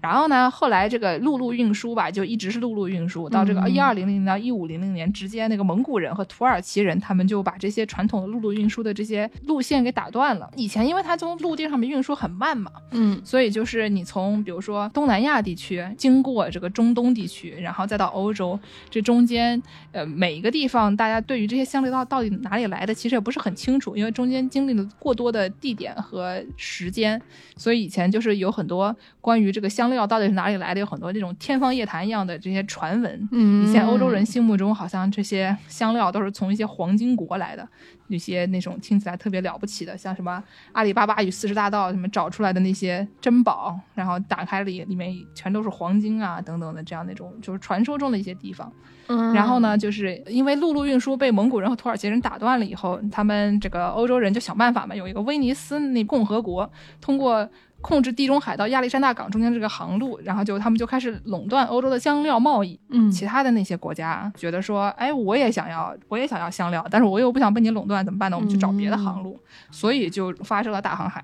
[0.05, 3.73] 然后呢，后来这个陆路运输吧，就一直是陆路运输，到这个嗯。
[3.73, 10.47] 一二零零到一五零零年直接，那个蒙古人和土耳其人，他们就把这些传统的陆路运输的这些路线给打断了。
[10.55, 13.19] 以前因为它从陆地上面运输很慢嘛，嗯。
[13.23, 18.59] 所以就是你从比如说东南亚地区经过这个中东地区，然后再到欧洲，
[18.91, 19.59] 这中间
[19.91, 27.19] 呃每一个地方，大家对于这些香料到到底哪里来的，其实也不是很清楚，因为中间经历了过多的地点和时间，
[27.57, 33.29] 所以以前就是有很多关于这个香料到底是哪里来的，有很多这种天方夜谭一样的这些传闻。
[33.31, 37.67] 嗯以前欧洲人心目中好像这些香料都是从一些黄金国来的，
[38.07, 48.71] 有些那种听起来特别了不起的，像什么阿里巴巴与四十大盗什么找出来的那些珍宝，然后打开里里面全都是黄金啊等等的这样那种就是传说中的一些地方。
[49.07, 56.67] 嗯，然后呢，就是因为陆路运输被蒙古人和土耳其人打断了以后，他们这个欧洲人就想办法嘛，有一个威尼斯那共和国，
[56.99, 57.47] 通过
[57.85, 62.79] 控制地中海到亚历山大港中间这个航路，然后就他们就开始垄断欧洲的香料贸易。
[62.89, 68.35] 嗯其他的那些国家觉得说，哎，我也想要，我也想要香料，但是我又不想被你垄断，怎么办呢？
[68.35, 71.23] 我们去找别的航路，所以就发生了大航海。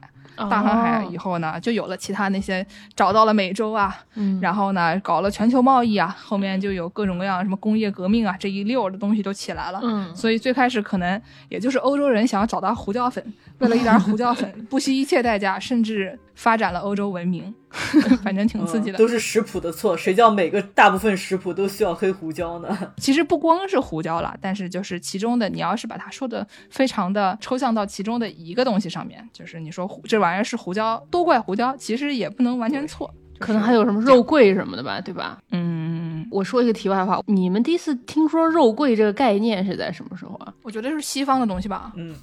[0.50, 9.80] 大航海以后呢，就有了其他那些找到了美洲啊，嗯然后呢，搞了全球贸易啊，后面就有各种各样什么工业革命啊，这一溜儿的东西都起来了。
[9.84, 13.22] 嗯所以最开始可能也就是欧洲人想要找到胡椒粉，
[13.62, 17.54] 为了一点胡椒粉， 不惜一切代价，甚至发展了欧洲文明，
[18.24, 18.98] 反正挺刺激的。
[18.98, 22.78] 嗯都是食谱的错，谁叫每个大部分食谱都需要黑胡椒呢？
[22.98, 33.12] 其实不光是胡椒了，但是就是其中的，你要是把它说的非常的抽象到其中的一个东西上面，就是你说胡这玩意儿是胡椒，都怪胡椒，其实也不能完全错。
[33.40, 35.40] 可能还有什么肉桂什么的吧，对吧？
[35.50, 40.54] 嗯，我说一个题外话，你们第一次听说肉桂这个概念是在什么时候啊？
[40.62, 41.92] 我觉得是西方的东西吧。
[41.96, 42.14] 嗯，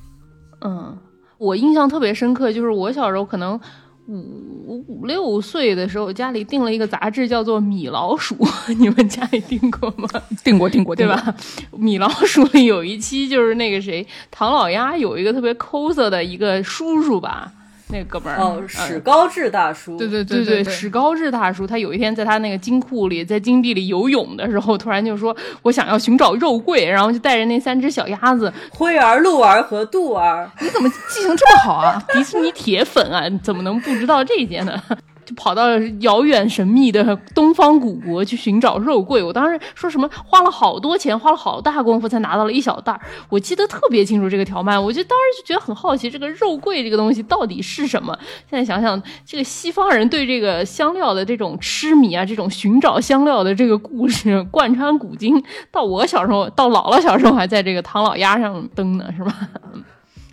[0.61, 0.97] 嗯，
[1.39, 3.59] 我印象特别深刻，就是我小时候可能
[4.07, 8.35] 五五六岁的时候，家里订了一个杂志，叫做《米老鼠》，
[8.79, 10.09] 你们家里订过吗？
[10.43, 11.07] 订过，订过，对？
[11.07, 11.35] 吧？
[11.73, 17.53] 米老鼠里有一期就是那个谁，唐老鸭有一个特别抠色的一个叔叔吧，
[17.91, 32.03] 那个哥们儿哦，嗯史高治大叔，对对对对史高治大叔，他有一天在他那个金库里，在金地里游泳的时候，突然就说：“我想要寻找肉桂。”然后就带着那三只小鸭子，灰儿、鹿儿和杜儿，你怎么记性这么好啊？
[32.13, 34.81] 迪士尼铁粉啊，你怎么能不知道这些呢？
[35.29, 39.23] 就跑到遥远神秘的东方古国去寻找肉桂。
[39.23, 44.83] 我当时说什么花了好多钱，花了好大功夫才拿到了一小袋儿，我记得特别清楚这个条漫。
[44.83, 48.19] 我就当时就觉得很好奇，这个肉桂这个东西到底是什么？
[48.49, 59.47] 现在想想，这个西方人对这个香料的这种痴迷啊，这种寻找香料的这个故事贯穿古今，到我小时候，到姥姥小时候还在这个唐老鸭上登呢，是吧？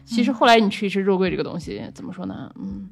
[0.05, 2.47] 其实后来你吃一吃肉桂这个东西，怎么说呢？
[2.60, 2.88] 嗯，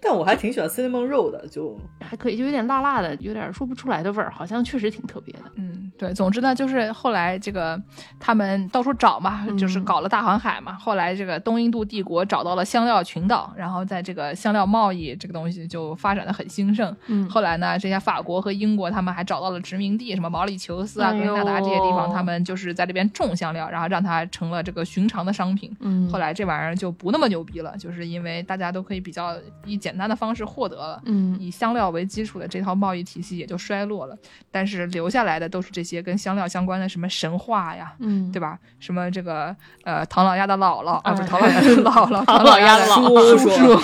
[0.00, 5.40] 但我还挺喜欢 cinnamon roll 的，就还可以，就有点辣辣的，有点说不出来的味儿，好像确实挺特别的。
[5.56, 7.80] 嗯，对，总之呢，就是后来这个
[8.20, 10.74] 他们到处找嘛，就是搞了大航海嘛。
[10.74, 16.94] 后来这个东印度帝国找到了香料群岛，然后在这个香料贸易这个东西就发展的很兴盛。
[17.06, 25.74] 嗯后来呢，这些法国和英国他们还找到了殖民地，什么毛里求斯啊、哎呦格林纳达这些地方，他们就是在这边种香料，然后让它成了这个寻常的商品。
[25.80, 31.00] 嗯后来这玩意儿就不那么牛逼了，就是因为大家都可以比较以简单的方式获得了。
[31.06, 34.16] 嗯以香料为基础的这套贸易体系也就衰落了，
[34.50, 38.58] 但是留下来的都是这些跟香料相关的什么神话呀，嗯，对吧？
[38.78, 43.80] 什么这个呃唐老鸭的姥姥啊，不是哎唐老鸭的姥姥， 唐老鸭的叔叔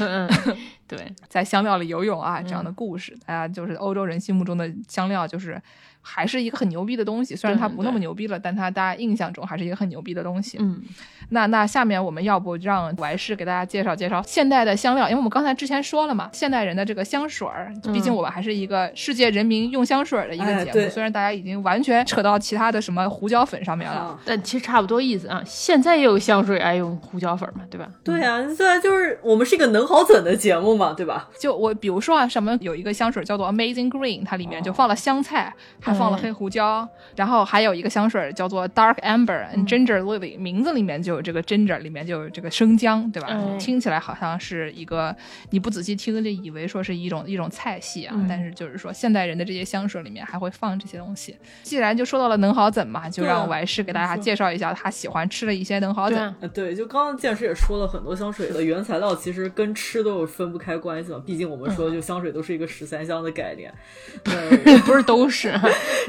[0.00, 0.28] 嗯
[0.88, 5.60] 对，在香料里游泳啊这样的嗯故事，大家就是欧洲人心目中的香料就是。
[6.06, 10.58] 还是一个很牛逼的东西，虽然它不那么牛逼了，但它大家印象中还是一个很牛逼的东西。
[10.60, 10.80] 嗯
[11.30, 23.96] 那那下面我们要不让王师给大家介绍介绍现代的香料，因为我们刚才之前说了嘛，现代人的这个香水儿，毕竟我们还是一个世界人民用香水儿的一个节目，哎虽然大家已经完全扯到其他的什么胡椒粉上面了。
[23.96, 25.42] 啊，但其实差不多意思啊。
[25.46, 27.88] 现在也有香水爱用胡椒粉嘛，对吧？
[28.04, 31.30] 对啊，现在就是我们是一个能好整的节目嘛，对吧？
[31.40, 43.28] 就我比如说啊，什么有一个香水叫做 Amazing Green，它里面就放了香菜，还放了黑胡椒，然后还有一个香水叫做 Dark Amber and Ginger Lily，、名字里面就有这个 ginger，里面就有这个生姜，对吧？
[43.30, 45.14] 嗯听起来好像是一个
[45.50, 51.36] 你不仔细听就以为说是一种一种菜系啊，嗯但是就是说现代人的这些香水里面还会放这些东西。
[51.62, 56.34] 既然就说到了能好怎嘛，就让王师给大家介绍一下他喜欢吃的一些能好怎。
[56.52, 61.22] 对，就刚刚剑师也说了很多香水的原材料，其实跟吃都有分不开关系嘛。
[61.24, 63.72] 毕竟我们说，就香水都是一个十三香的概念，
[64.24, 65.48] 呃， 不是都是，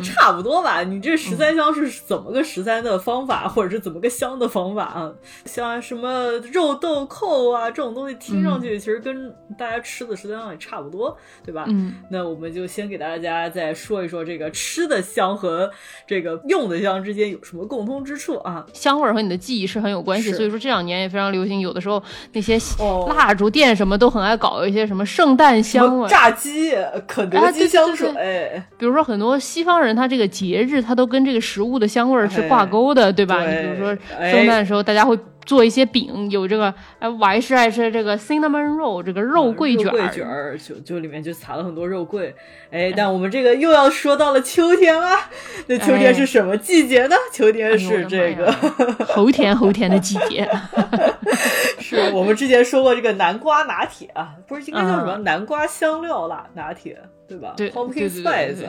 [0.03, 0.83] 差不多吧。
[0.83, 5.11] 你这十三香是怎么个十三的方法，或者是怎么个香的方法啊？
[5.45, 11.65] 像什么肉豆蔻啊这种东西，听上去其实跟大家吃的十三香也差不多，对吧？
[11.67, 15.69] 嗯那我们就先给大家再说一说这个吃的香和
[16.07, 18.65] 这个用的香之间有什么共通之处啊？
[18.73, 22.01] 香味儿和你的记忆是很有关系，所以说这两年也非常流行，有的时候
[22.33, 26.73] 那些哦蜡烛店什么都很爱搞一些什么圣诞香味，炸鸡、
[27.07, 33.45] 肯德基香对对水，比如说很多西方人他这个节日他都跟这个食物的香味儿是挂钩的，对吧？
[33.45, 42.33] 你比如说哎圣诞的时候大家会做一些饼，有这个哎，我还是爱吃这个 cinnamon roll 这个肉桂卷啊肉儿，桂卷儿，就就里面就撒了很多肉桂。
[42.71, 45.29] 哎，但我们这个又要说到了秋天啦。
[45.67, 47.15] 那秋天是什么季节呢？
[47.31, 50.49] 秋天是这个，妈呀齁甜猴甜的季节。
[51.79, 57.53] 是我们之前说过这个南瓜拿铁啊，不是应该叫什么嗯南瓜香料辣拿铁，对吧？
[57.55, 58.65] 对 pumpkin spice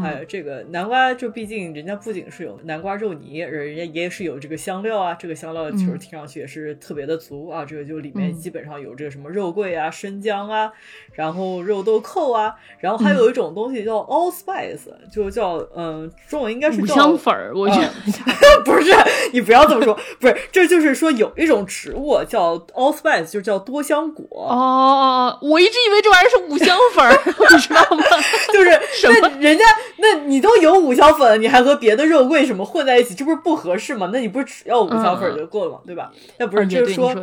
[0.00, 0.24] 还有。
[0.24, 7.64] 这个南瓜就毕竟人家不仅是有南瓜肉泥，人家也是有这个香料啊，这个香料其实嗯听上去也是特别的足啊。
[7.64, 10.70] 这个就里面嗯基本上有这个什么肉桂啊、生姜啊，
[11.12, 17.90] 然后肉豆蔻啊，然后还有一种东西叫 allspice，就叫嗯，中文应该是五叫香粉儿，我觉得、
[18.64, 18.92] 不是，
[19.32, 27.12] 你不要这么说，不是，这就是说有一种植物叫 allspice，就叫多香果，哦我一直以为这玩意儿是五香粉儿，
[27.50, 28.04] 你知道吗？
[28.52, 29.64] 就是什么那人家
[29.98, 34.10] 那你都有五香粉，你还和别的肉桂什么混在一起，这不是不合适吗？
[34.12, 36.12] 那你不是只要五香粉就够了嘛，对吧？
[36.38, 37.14] 那不是，就是说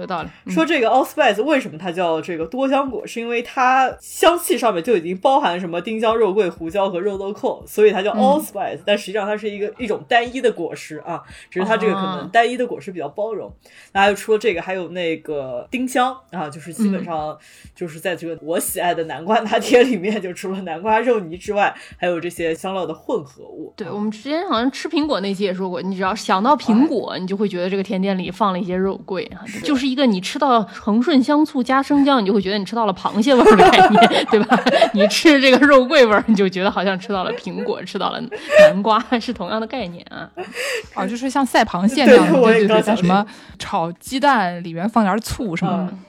[0.48, 13.52] 说这个 allspice 为什么它叫这个多香果，是因为它香气上面就已经包含什么丁香、肉桂、胡椒和肉豆蔻，所以它叫 allspice、但实际上它是一个一种单一的果实啊，只是它这个可能哦单一的果实比较包容。
[13.94, 17.38] 那还有除了这个，还有那个丁香啊，就是基本上
[17.76, 23.74] 就是在这个我喜爱的南瓜拿铁里面，就除了南瓜肉泥之外，还有这些香料的混合物。
[23.76, 34.60] 对，我们之前好像吃苹果那期也说过，你只要想到苹果，你就会觉得这个甜点里放了一些肉桂啊，就是一个你吃到恒顺香醋加生姜，你就会觉得你吃到了螃蟹味儿的概念， 对吧？
[34.94, 38.22] 你吃这个肉桂味儿，你就觉得好像吃到了苹果，吃到了
[38.60, 40.30] 南瓜，是同样的概念啊。
[40.96, 43.26] 哦，就是像赛螃蟹那样的，对对对像什么
[43.58, 45.84] 炒鸡蛋里面放点醋什么的。
[45.84, 46.00] 嗯，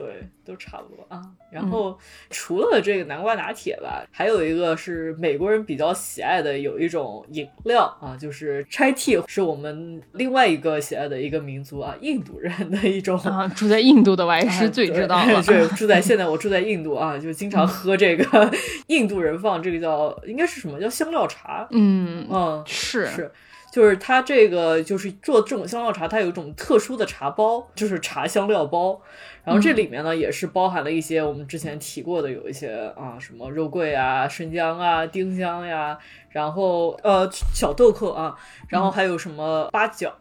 [0.00, 1.20] 对，都差不多啊。
[1.50, 1.98] 然后
[2.30, 13.18] 除了这个南瓜拿铁吧，还有一个是美国人比较喜爱的，有一种饮料啊，就是 chai tea，是我们另外一个喜爱的一个民族啊，印度人的一种。
[13.20, 15.42] 啊，住在印度的我还是最知道了。
[15.44, 18.50] 对， 住在现在我住在印度啊，就经常喝这个
[18.88, 23.30] 印度人放这个叫应该是什么叫香料茶，嗯，嗯，是是，
[23.72, 29.00] 就是它这个就是做这种香料茶，它有一种特殊的茶包，就是茶香料包。
[29.44, 38.36] 然后这里面呢，也是包含了一些我们之前提过的，有一些啊什么肉桂啊、生姜啊、丁香呀，然后呃小豆蔻啊，
[38.68, 40.14] 然后还有什么八角，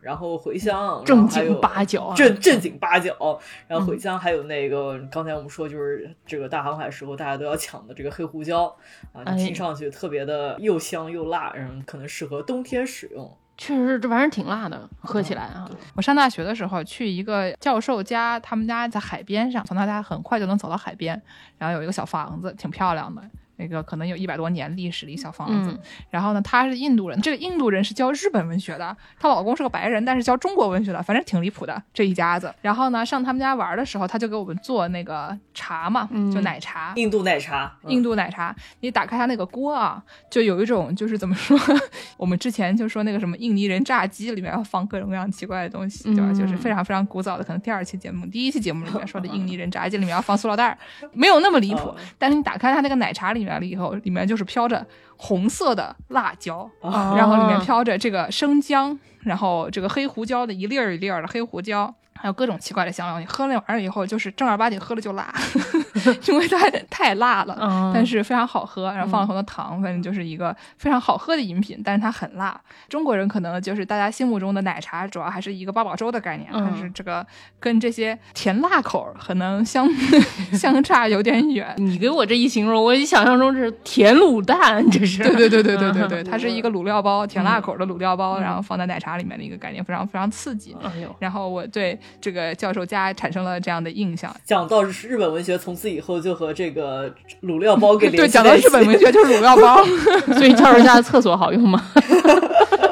[0.00, 8.74] 然后茴香，正经八角啊，正正经八角，然后茴香，还有那个刚才我们说就是这个大航海时候大家都要抢的这个黑胡椒
[9.12, 13.36] 啊，你听上去特别的又香又辣，嗯，可能适合冬天使用。
[13.56, 15.70] 确实这玩意儿挺辣的，喝起来啊。
[15.94, 21.20] 我上大学的时候去一个教授家，他们家在海边上，从他家很快就能走到海边，
[21.58, 23.22] 然后有一个小房子，挺漂亮的。
[23.62, 25.78] 那个可能有一百多年历史的一小房子，嗯
[26.10, 32.52] 然后呢，他是印度人，这个印度人是教日本文学的，她老公是个白人，但是教中国文学的，反正挺离谱的这一家子。
[32.60, 41.58] 然后呢，上他们家玩的时候，他就给我们做那个茶嘛，就奶茶，印度奶茶，嗯印度奶茶，你打开他那个锅啊，就有一种就是怎么说，
[42.16, 46.30] 我们之前就说那个什么印尼人炸鸡里面要放各种各样奇怪的东西，对吧？
[46.30, 50.78] 嗯就是非常非常古早的，可能第二期节目、第一期节目里面说的 印尼人炸鸡里面要放塑料袋儿，
[51.12, 51.96] 没有那么离谱哦。
[52.18, 54.86] 但是你打开他那个奶茶里面了以后，里面就是飘着
[55.16, 61.94] 红色的辣椒，哦然后里面飘着这个生姜，然后这个黑胡椒的一粒儿一粒儿的黑胡椒。
[62.22, 65.34] 还有各种奇怪的香料，你喝那玩意儿以后，就是正儿八经喝了就辣，
[66.28, 66.56] 因为它
[66.88, 67.58] 太辣了。
[67.60, 72.58] 嗯，但是非常好喝，然后放了很多糖，反正就是一个非常好喝的饮品，但是它很辣。
[72.88, 77.26] 中国人可能就是大家心目中的奶茶，主要还是一个八宝粥的概念，嗯但是这个
[77.58, 79.88] 跟这些甜辣口儿可能相
[80.54, 81.74] 相差有点远。
[81.78, 85.24] 你给我这一形容，我一想象中是甜卤蛋，这是。
[85.24, 90.76] 对对对对对对嗯对，它是一个卤料包，甜辣口儿的卤料包，然后放在奶茶里面的一个概念，非常非常刺激。
[90.82, 94.34] 哎呦，然后我对这个教授家产生了这样的印象。
[94.44, 99.84] 讲到日本文学，从此以后就和这个卤料包给 对，联系在一起讲到日本文学就是卤料包。
[100.38, 101.82] 所以教授家的厕所好用吗？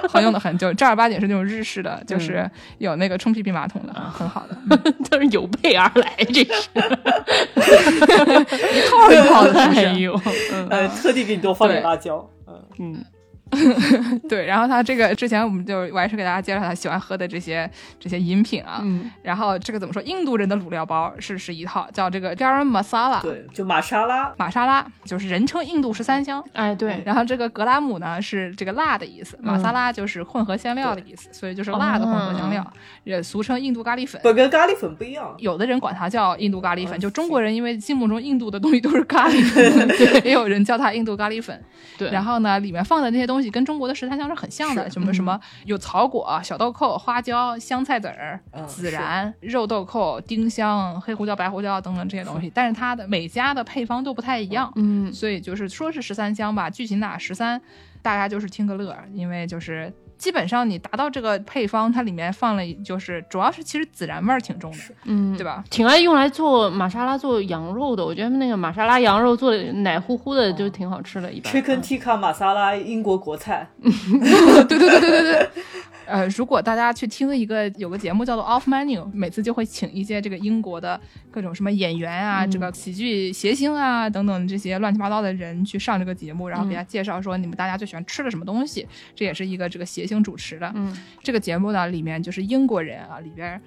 [0.08, 4.76] 好用的很，就正儿八经是那种日式的，嗯就是有那个冲屁屁马桶的，很好的，
[5.08, 6.44] 都是有备而来，这是
[8.74, 9.60] 一套一套的？
[9.60, 10.20] 哎呦，
[10.52, 12.28] 嗯呃，特地给你多放点对辣椒。
[12.48, 13.04] 嗯，嗯
[14.28, 20.00] 对，然后他这个之前我们就我还是给大家介绍他喜欢喝的这些这些饮品啊，嗯然后这个怎么说？
[20.02, 26.42] 印度人的卤料包是是一套，叫这个 garam masala，对，就玛莎拉，玛莎拉，就是人称印度十三香。
[26.52, 32.64] 哎对，然后这个格拉姆呢是这个辣的意思，玛莎拉就是混合香料的意思，所以就是辣的混合香料，
[33.04, 34.20] 也俗称印度咖喱粉。
[34.22, 35.34] 不跟咖喱粉不一样。
[35.38, 41.60] 有的人管它叫印度咖喱粉，就中国人因为心目中印度的东西都是咖喱粉， 对，也有人叫它印度咖喱粉。
[41.96, 57.62] 对然后呢，里面放的那些东西跟中国的十三香是很像的，什么什么有草果、小豆蔻、花椒、香菜籽儿、嗯孜然、肉豆蔻、丁香、黑胡椒、白胡椒等等这些东西，但是它的每家的配方都不太一样，嗯所以就是说是十三香吧，具体哪十三，
[58.02, 59.92] 大家就是听个乐儿，因为就是。
[60.20, 65.64] 基本上你达到这个配方，它里面放了就是主要是其实孜然味儿挺重的，嗯对吧？
[65.70, 71.50] 挺爱用来做玛莎拉做羊肉的，我觉得那个玛莎拉羊肉做的奶乎乎的就挺好吃的，一般。
[71.50, 73.66] Chicken tikka 玛莎拉，英国国菜。
[73.82, 75.48] 对对对对对对。
[76.10, 81.00] 呃，如果大家去听一个有个节目叫做 Off Menu，每次就会请一些这个英国的
[81.30, 90.70] 各种什么演员啊，这个喜剧谐星啊等等这些乱七八糟的人去上这个节目，然后给大家介绍说你们大家最喜欢吃的什么东西，这也是一个这个谐星主持的。
[90.74, 93.60] 嗯这个节目呢，里面就是英国人啊，里边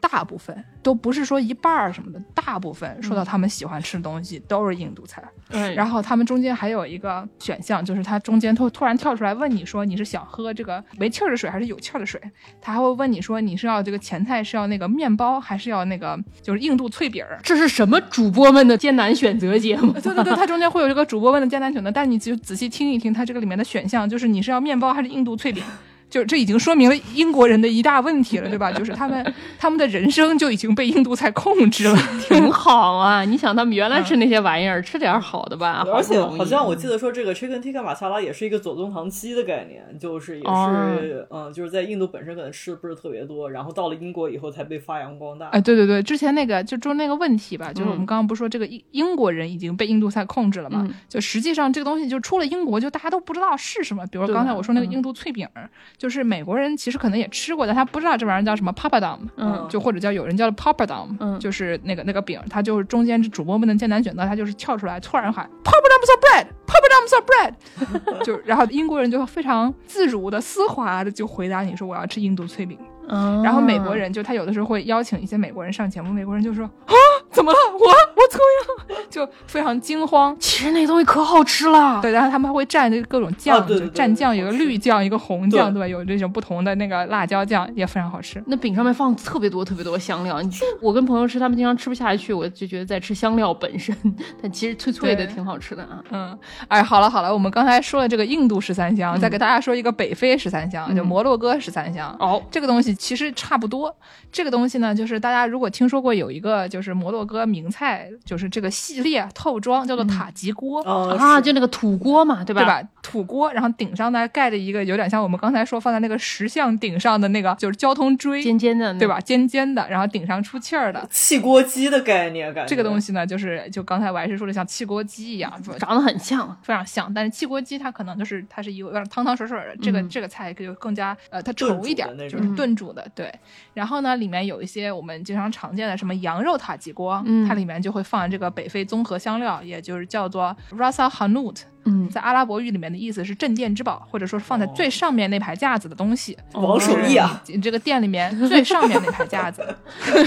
[0.00, 5.22] 大部分都不是说一半儿什么的，大部分说到他们喜欢吃的东西都是印度菜。
[5.50, 12.20] 哎，然后他们中间还有一个选项，就是他中间突突然跳出来问你说你是想喝这个没气儿的水还是有气儿的水？
[12.60, 17.38] 他还会问你说你是要这个前菜是要那个面包还是要那个就是印度脆饼儿？
[17.42, 19.92] 这是什么主播们的艰难选择节目？
[19.92, 25.62] 对对对，它中间会有这个主播问的艰难选择，但你就仔细听一听，它这个里面的选项就是你是要面包还是印度脆饼？
[26.10, 28.70] 就这已经说明了英国人的一大问题了，对吧？
[28.78, 31.96] 就是他们他们的人生就已经被印度菜控制了。
[32.28, 33.24] 挺好啊！
[33.24, 35.86] 你想他们原来吃那些玩意儿，吃点好的吧。
[35.92, 45.48] 而且好像我记得说，这个 Chicken tikka 玛莎拉也是一个左宗棠鸡的概念，就是也是、哦嗯，就是在印度本身可能吃的不是特别多，然后到了英国以后才被发扬光大。
[45.48, 50.80] 哎，对对对，之前那个就就那个问题吧，就是我们嗯刚刚不是说这个英英国人已经被印度菜控制了嘛？
[50.88, 54.06] 嗯就实际上这个东西就出了英国，就大家都不知道是什么。
[54.06, 72.78] 比如对刚才我说那个嗯印度脆饼儿，就是美国人其实可能也吃过，但他不知道这玩意儿叫什么 papadum，嗯就或者叫有人叫 papadum，嗯就是那个那个饼，它就是中间主播们的艰难选择，他就是跳出来突然喊 papadum s bread，papadum s bread， 就然后英国人就非常自如的丝滑的就回答你说我要吃印度脆饼。
[73.10, 76.92] 嗯然后美国人就他有的时候会邀请一些美国人上节目，美国人就说啊，
[77.30, 77.58] 怎么了？
[77.72, 79.02] 我我怎么样？
[79.10, 80.36] 就非常惊慌。
[80.40, 82.00] 其实那东西可好吃了。
[82.00, 85.88] 对，然后他们还会蘸这各种酱，就啊对对对蘸酱，有个绿酱，一个红酱，对对吧？
[85.88, 88.42] 有这种不同的那个辣椒酱，也非常好吃。
[88.46, 90.50] 那饼上面放特别多特别多香料，你
[90.80, 93.94] 我跟朋友吃，他们经常吃不下去，我就觉得在吃香料本身，
[94.42, 96.02] 但其实脆脆的对挺好吃的啊。
[96.10, 102.14] 嗯，哎，好了好了，我们刚才说了这个印度十三香，嗯再给大家说一个北非十三香，就嗯摩洛哥十三香。
[102.18, 103.94] 哦，这个东西其实差不多。
[104.30, 110.80] 这个东西呢，就是大家如果听说过有一个就是摩洛哥名菜，就是这个系列套装叫做塔吉锅。
[110.82, 112.62] 哦啊，就那个土锅嘛，对吧？
[112.62, 112.88] 对吧？
[113.08, 119.08] 土锅，然后顶上呢盖着一个有点像我们刚才说放在那个石像顶上的那个，就是交通锥，尖尖的，对？
[119.08, 119.18] 吧？
[119.20, 121.06] 尖尖的，然后顶上出气儿的。
[121.10, 133.32] 汽锅鸡的概念，感觉这个东西呢，就是就刚才我还是说的像汽锅鸡一样，长得很像，非常像，但是汽锅鸡它可能就是它是一个有点汤汤水水的，这个、嗯这个菜就更加呃它稠一点的那，就是炖煮的，对。
[133.72, 146.36] 然后呢，里面有一些我们经常常见的什么羊肉塔吉锅，嗯它里面就会放这个北非综合香料，也就是叫做 rasa hanout，嗯，在阿拉伯语里面的意思是镇店之宝，或者说是放在最上面那排架子的东西。
[146.52, 149.62] 王守义啊，这个店里面最上面那排架子。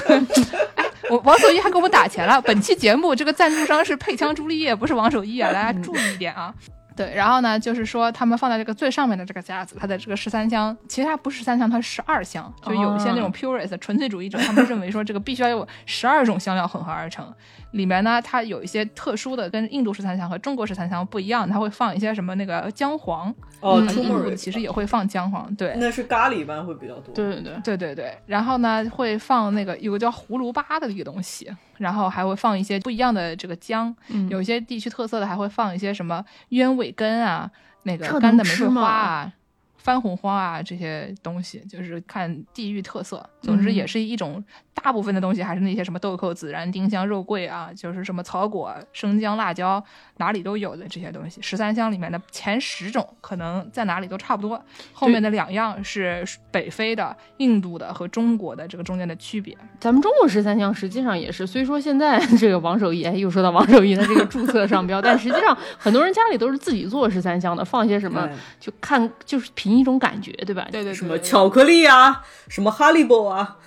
[0.76, 2.42] 哎，我王守义还给我们打钱了。
[2.42, 6.54] 本期节目这个赞助商是配枪朱丽叶，不是王守义啊，大家注意一点啊。
[6.94, 12.54] 对，然后呢，就是说他们放在这个最上面的这个架子，它的这个十三香，其实它不是十三香，它是十二香。
[12.66, 17.26] 就有一些那种 purist 纯粹主义者，他们认为说这个必须要有十二种香料混合而成。
[17.72, 23.34] 里面呢，它有一些特殊的，跟印度十三香和中国十三香不一样，它会放一些什么那个姜黄。
[23.60, 25.76] 哦嗯印度其实也会放姜黄，对。
[25.78, 27.14] 那是咖喱一般会比较多。
[27.14, 31.48] 对对对，对对对，然后呢会放那个有个叫葫芦巴的一个东西，
[31.78, 37.50] 然后还会放一些不一样的这个姜，嗯有一些地区特色的还会放一些什么鸢尾根啊，
[37.84, 39.34] 那个干的玫瑰花啊。
[39.78, 43.28] 番红花啊，这些东西就是看地域特色。
[43.42, 44.44] 总之，嗯也是一种
[44.74, 49.84] 大部分的东西还是那些什么豆蔻、孜然、丁香、肉桂啊，就是什么草果、生姜、辣椒，
[50.18, 51.42] 哪里都有的这些东西。
[51.42, 54.60] 十三香里面的前十种可能在哪里都差不多，
[54.94, 59.56] 后面的两样是北非的、印度的和中国的这个中间的区别。
[59.80, 70.64] 咱们中国十三香实际上也是，虽说现在这个王守义，哎，又说到王守义的这个注册商标， 但实际上很多人家里都是自己做十三香的，放些什么，哎就看就是凭一种感觉，对吧？
[70.72, 73.58] 对对对，什么巧克力啊，什么哈利波啊，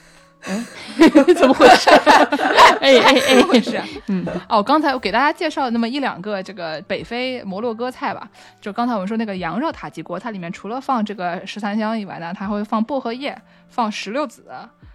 [1.35, 1.91] 怎么回事？
[2.81, 3.81] 哎 哎哎，回事？
[4.09, 8.29] 嗯，哦，刚才我给大家介绍那么一两个这个北非摩洛哥菜吧，
[8.61, 13.37] 就刚才我们说那个羊肉塔吉锅，它里面除了放这个十三香以外呢，它会放薄荷叶、
[13.69, 14.45] 放石榴籽，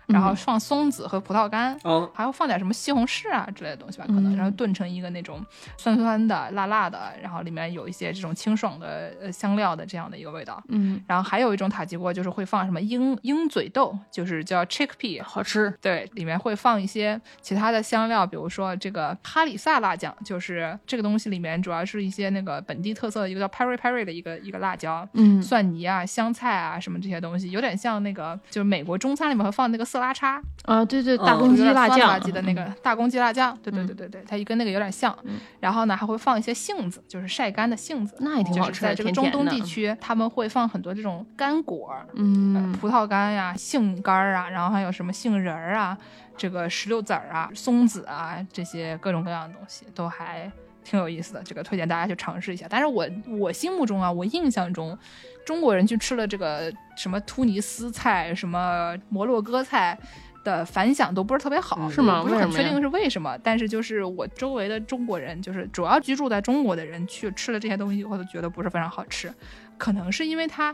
[0.09, 1.77] 然后放松子和葡萄干。
[1.83, 4.35] 哦，还要放点什么西红柿啊之类的东西吧，可能，嗯。
[4.35, 5.45] 然后炖成一个那种
[5.77, 10.61] 酸酸的、辣辣的，然后里面有一些这种清爽的呃香料的这样的一个味道。
[10.69, 35.15] 嗯，然后还有一种塔吉锅，就是会放什么鹰鹰嘴豆，就是叫 chickpea，好吃，对，里面会放一些其他的香料，比如说这个哈里萨辣酱，就是这个东西里面主要是一些那个本地特色的一个叫 peri peri 的一个一个辣椒，嗯，蒜泥啊、香菜啊什么这些东西，有点像那个就是美国中餐里面会放那个色拉叉，啊，对对，哦大公鸡辣酱了唧的那个大公鸡辣酱，对对嗯对对对，它跟那个有点像。
[35.23, 38.15] 嗯然后呢，还会放一些杏子，就是晒干的杏子。
[38.19, 45.97] 那也挺好吃的，在这个中东地区，他们会放很多这种干果，嗯呃，葡萄干呀、杏干儿啊，然后还有什么杏仁儿啊、
[46.37, 50.49] 这个石榴籽儿啊、松子啊，这些各种各样的东西都还
[50.89, 51.43] 挺有意思的。
[51.43, 52.65] 这个推荐大家去尝试一下。
[52.69, 54.97] 但是我我心目中啊，我印象中，
[55.45, 59.97] 中国人去吃了这个什么突尼斯菜、什么摩洛哥菜。
[60.41, 69.31] 的反响都不是特别好，嗯是吗不是很确定是为什么，但是就是我周围的中国人，就是主要居住在中国的人去吃了这些东西以后，都觉得不是非常好吃，
[69.77, 70.73] 可能是因为它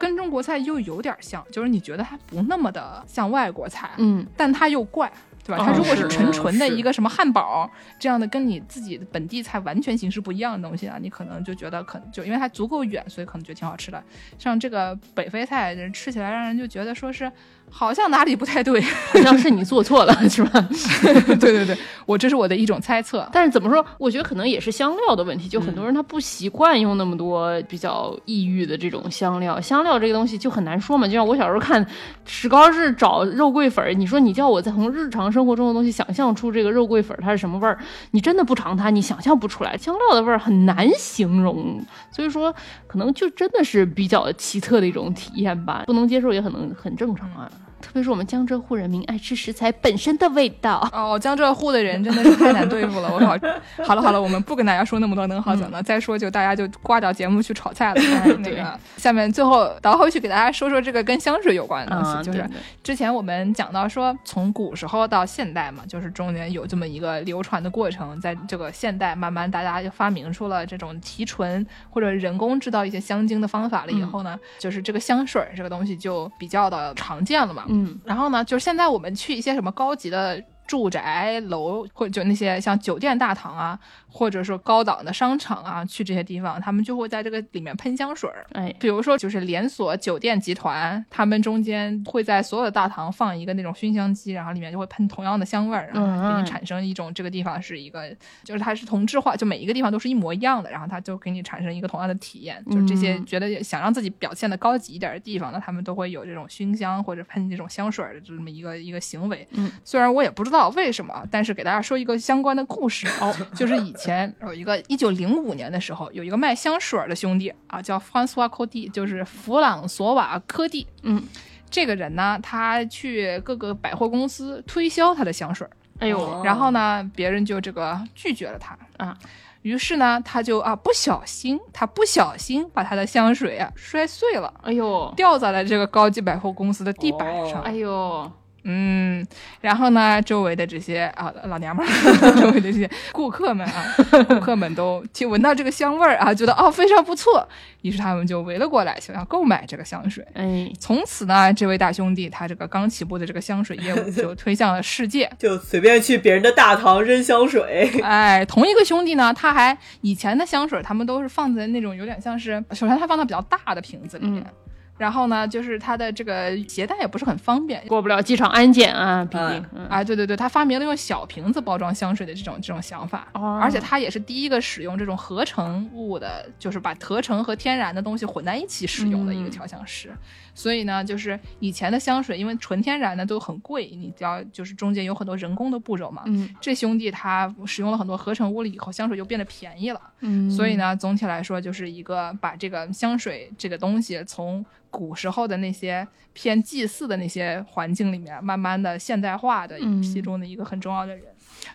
[0.00, 5.10] 跟中国菜又有点像，就是你觉得它不那么的像外国菜，嗯，但它又怪，
[5.44, 5.62] 对吧？
[5.62, 14.02] 哦它如果是是纯纯的一个什么汉堡这样的，跟你自己的本地菜完全形式不一样的东西啊，你可能就觉得可能就因为它足够远，所以可能觉得挺好吃的。
[14.38, 17.30] 像这个北非菜，吃起来让人就觉得说是
[17.70, 18.80] 好像哪里不太对。
[19.12, 20.68] 好像是你做错了， 是吧？
[21.02, 23.28] 对对对，我这是我的一种猜测。
[23.32, 23.84] 但是怎么说？
[23.98, 29.60] 我觉得可能也是香料的问题，就很多人他不习惯用那么多比较异域的这种香料。
[29.60, 31.84] 香料这个东西就很难说嘛，就像我小时候看
[32.24, 37.78] 史高是找肉桂粉儿，你说你叫我在从日常生活中的东西想象出这个肉桂粉儿它是什么味儿，
[38.12, 39.76] 你真的不尝它，你想象不出来。
[39.76, 42.54] 香料的味儿很难形容，所以说
[42.86, 47.50] 可能就真的是比较奇特的一种体验吧，不能接受也很能很正常啊。
[47.50, 47.63] 特
[47.94, 50.86] 别是我们江浙沪人民爱吃食材本身的味道。
[50.92, 53.84] 哦，江浙沪的人真的是太难对付了，我靠！
[53.84, 58.02] 好了好了，我们不跟大家说那么多能好讲的，再说就大家就挂掉节目去炒菜了。
[58.38, 62.44] 那个，下面最后倒回去给大家说说这个跟香水有关的东西，就是
[62.82, 77.64] 之前我们讲到说，从古时候到现代嘛，就是中间有这么一个流传的过程，在这个现代慢慢大家就发明出了这种提纯或者人工制造一些香精的方法了以后呢，就是这个香水儿这个东西就比较的常见了嘛。
[77.68, 88.46] 嗯然后呢，就是现在我们去一些什么高级的住宅楼，或者就那些像酒店大堂啊，或者说高档的商场啊，去这些地方，他们就会在这个里面喷香水儿。
[88.52, 98.08] 哎，比如说，就是连锁酒店集团，他们中间会在所有的大堂放一个那种熏香机，然后里面就会喷同样的香味儿，然后给你嗯产生一种这个地方是一个，
[98.42, 102.64] 就是它是同质化，就每一个地方都是一模一样的，然后它就给你产生一个同样的体验。
[102.70, 109.46] 就是这些嗯觉得想让自己表现的高级一点的地方呢，他们都会有这种熏香或者喷这种香水儿的这么一个一个行为。
[109.52, 120.86] 嗯，虽然我也不知道为什么，但是给大家说一个相关的故事哦，就是以前有一个一九零五年的时候，有一个卖香水的兄弟啊，叫 François Coty，就是弗朗索瓦科蒂。
[121.02, 121.22] 嗯，
[121.70, 125.66] 这个人呢，他去各个百货公司推销他的香水，
[125.98, 129.16] 哎呦，哦然后呢，别人就这个拒绝了他啊。
[129.62, 137.60] 于是呢，他就啊不小心，他不小心把他的香水啊摔碎了，哎呦，掉在了这个高级百货公司的地板上。
[137.60, 138.32] 哦哎呦，
[138.64, 139.24] 嗯，
[139.60, 141.90] 然后呢，周围的这些啊老娘们儿，
[142.40, 143.84] 周围的这些顾客们啊，
[144.26, 147.46] 顾客们都听闻到这个香味儿啊，觉得哦非常不错，
[147.82, 150.26] 于是他们就围了过来，想要购买这个香水。
[150.32, 155.30] 哎，从此呢，这位大兄弟他这个刚起步的这个香水业务 就推向了世界。
[155.38, 164.42] 就随便去别人的大堂扔香水，哎，同一个兄弟呢，他还以前的香水他们都是放在那种有点像是，首先他放到比较大的瓶子里面。
[164.42, 164.52] 嗯
[164.96, 173.58] 然后呢，就是它的这个携带也不是很方便，过不了机场安检啊，毕竟啊，对对对，他发明了用小瓶子包装香水的这种这种想法，哦。
[173.60, 179.50] 而且他也是第一个使用这种合成物的，就是把合成和天然的东西混在一起使用的一个嗯。
[179.50, 180.12] 调香师。
[180.54, 186.22] 所以呢，就是以前的香水，因为纯天然的都很贵，你只要就是中间有很多人工的步骤嘛。
[186.26, 186.48] 嗯。
[186.60, 190.00] 这兄弟他使用了很多合成物了以后，香水就变得便宜了。
[190.20, 194.64] 嗯，所以呢，总体来说就是一个把这个香水这个东西从
[194.94, 201.24] 古时候的那些偏祭祀的那些环境里面，慢慢的现代化的嗯其中的一个很重要的人。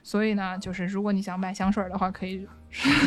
[0.03, 2.47] 所以呢，就是如果你想买香水的话，可以，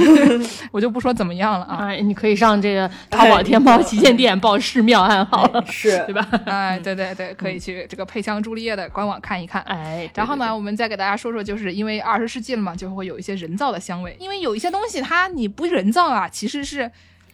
[0.73, 1.87] 我就不说怎么样了啊。
[1.87, 6.29] 哎，你可以上这个淘宝、天猫旗舰店报寺庙暗号了，是对吧？
[6.45, 9.63] 哎，对对对，可以去这个佩香朱丽叶的官网看一看。
[9.63, 10.53] 哎，对然后呢，？
[10.53, 14.17] 我们再给大家说说，就是因为二十世纪了嘛，就会有一些人造的香味。
[14.19, 16.91] 因为有一些东西它你不人造啊，其实是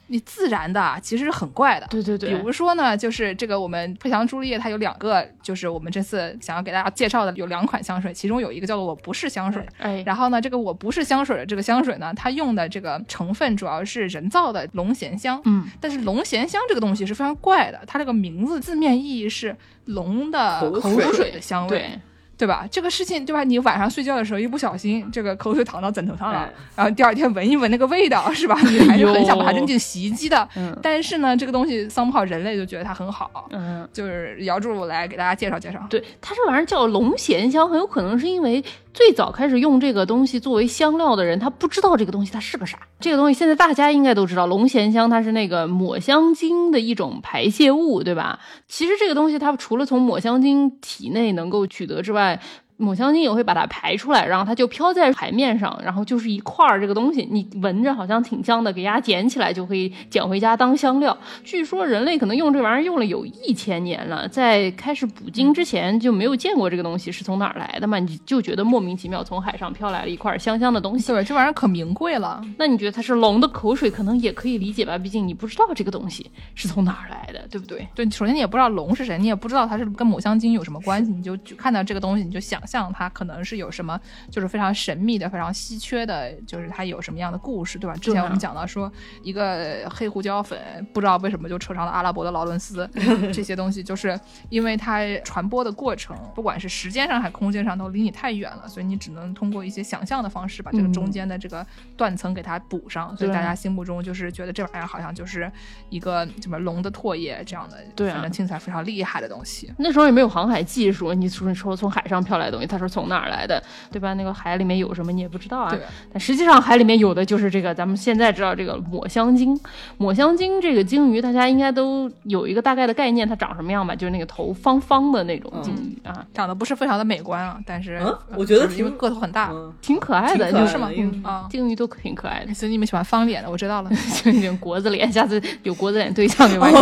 [0.08, 1.86] 你自然的啊，其实是很怪的。
[1.88, 9.64] 对对对对，比如说呢，就是这个我们配香朱丽叶，它有两个，就是我们这次想要给大家介绍的有两款香水，其中有一个叫做我不是香水。
[9.78, 15.40] 哎，然后呢，这个我不是香水的这个香水呢，它用的这个成分主要是人造的龙涎香。
[15.44, 19.54] 嗯，但是龙涎香这个东西是非常怪的，它这个名字字面意义是
[19.84, 21.98] 龙的口口水水的香味。
[22.38, 22.64] 对，吧？
[22.70, 23.42] 这个事情对吧？
[23.44, 28.56] 你晚上睡觉的时候一不小心，这个口水淌到枕头上了，哎然后第二天闻一闻那个味道，是吧？
[28.62, 30.48] 你还是很想把它扔进洗衣机的。
[30.56, 33.86] 嗯但是呢，这个东西 somehow 人类就觉得它很好，嗯。
[33.92, 35.84] 就是姚柱来给大家介绍介绍。
[35.90, 38.62] 对，它这玩意儿叫龙涎香，很有可能是因为
[38.98, 42.76] 最早开始用这个东西作为香料的人，他不知道这个东西它是个啥。
[42.98, 48.40] 这个东西现在大家应该都知道，龙涎香它是那个抹香鲸的一种排泄物，对吧？
[48.66, 52.40] 其实这个东西它除了从抹香鲸体内能够取得之外，
[52.78, 61.16] 抹香鲸也会把它排出来，然后它就飘在海面上，然后就是一块儿这个东西，你闻着好像挺香的，给大家捡起来就可以捡回家当香料。
[61.42, 71.12] 据说人类可能用这玩意儿用了有一千年了，在开始捕鲸之前就没有见过这个东西是从哪儿来的嘛，你就觉得莫名其妙从海上飘来了一块香香的东西。
[71.12, 72.40] 对，这玩意儿可名贵了。
[72.58, 74.96] 那你觉得它是龙的口水，可能也可以理解吧？
[74.96, 77.88] 毕竟你不知道这个东西是从哪儿来的，对不对？
[77.94, 83.98] 对，首先你也不知道龙是谁，你也不知道它是跟抹香鲸有什么关系，你就就看到这个东西，你就想象它可能是有什么，
[84.30, 87.96] 就是非常神秘的、非常稀缺的，就是它有什么样的故事，对吧？
[87.96, 88.92] 之前我们讲到说，
[89.22, 90.58] 一个黑胡椒粉
[90.92, 92.88] 不知道为什么就扯上了阿拉伯的劳伦斯，
[93.32, 94.18] 这些东西就是
[94.50, 101.66] 因为它传播的过程，不管是时间上还是空间上都离你太远了，所以你只能通过一些想象的方式把这个中间的这个
[101.96, 105.50] 断层给它补上，所以大家心目中就是觉得这玩意儿好像就是
[105.88, 109.72] 一个什么龙的唾液这样的，对啊反正听起来非常厉害的东西。
[109.78, 114.14] 那时候也没有航海技术，你从你说从海上飘来的东西，它是从哪儿来的，对吧？
[114.14, 115.74] 那个海里面有什么你也不知道啊。
[116.12, 119.58] 但实际上海里面有的就是这个，咱们现在知道这个抹香鲸。
[119.96, 123.94] 抹香鲸这个鲸鱼，大家应该都有一个大概的概念，它长什么样吧？
[123.94, 129.50] 就是那个头方方的那种鲸鱼啊，长得不是非常的美观啊，但是、嗯呃我觉得就是因为挺个头很大。
[129.52, 132.54] 嗯，挺可爱的，就是嘛，的因为嗯啊鲸鱼都挺可爱的。
[132.54, 133.90] 所以你们喜欢方脸的，我知道了。
[134.22, 136.78] 就那种国字脸，下次有国字脸对象就玩你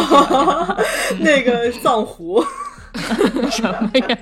[1.21, 2.43] 那个藏狐，
[3.51, 4.19] 什么呀？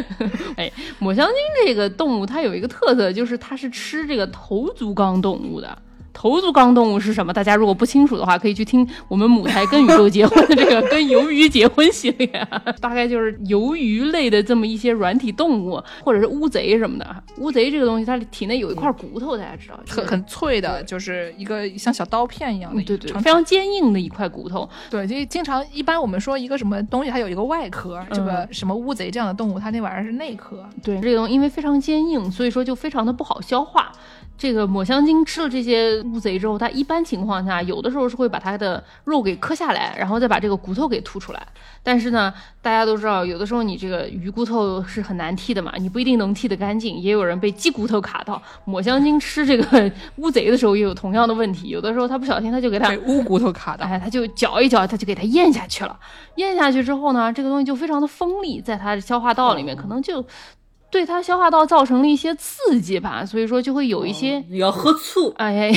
[0.56, 5.76] 哎，抹香鲸这个动物它有一个特色，就是它是吃这个头足纲动物的。
[6.18, 7.32] 头足纲动物是什么？
[7.32, 12.26] 大家如果不清楚的话，可以去听我们母台跟宇宙结婚的这个跟鱿鱼结婚系列，
[12.82, 17.06] 大概就是鱿鱼类的这么一些软体动物，或者是乌贼什么的。
[17.36, 24.68] 乌贼这个东西，它体内有一块骨头，大家知道，很很脆的，就是一个像小刀片一样的，嗯对对，非常坚硬的一块骨头。
[24.90, 30.68] 对，就经常一般我们说一个什么东西，它有一个外壳，这个嗯什么乌贼这样的动物，它那玩意儿是内壳。
[30.82, 33.92] 对，这个东西因为非常坚硬，所以说就非常的不好消化。
[34.38, 41.46] 这个抹香鲸吃了这些乌贼之后，它一般情况下有的时候是会把它的肉给磕下来，然后再把这个骨头给吐出来。
[41.82, 42.32] 但是呢，
[42.62, 48.40] 大家都知道，有的时候你这个鱼骨头是很难剔的嘛，你不一定能剔得干净，也有人被鸡骨头卡到。
[48.64, 55.98] 抹香鲸吃这个乌贼的时候也有同样的问题，有的时候它不小心它就给它被 乌骨头卡到，哎，它就嚼一嚼，它就给它咽下去了。
[56.36, 60.24] 咽下去之后呢，这个东西就非常的锋利，在它的消化道里面，可能就
[60.90, 64.42] 对它消化道造成了一些刺激吧，所以说就会有一些。
[64.48, 65.70] 你要喝醋，哎，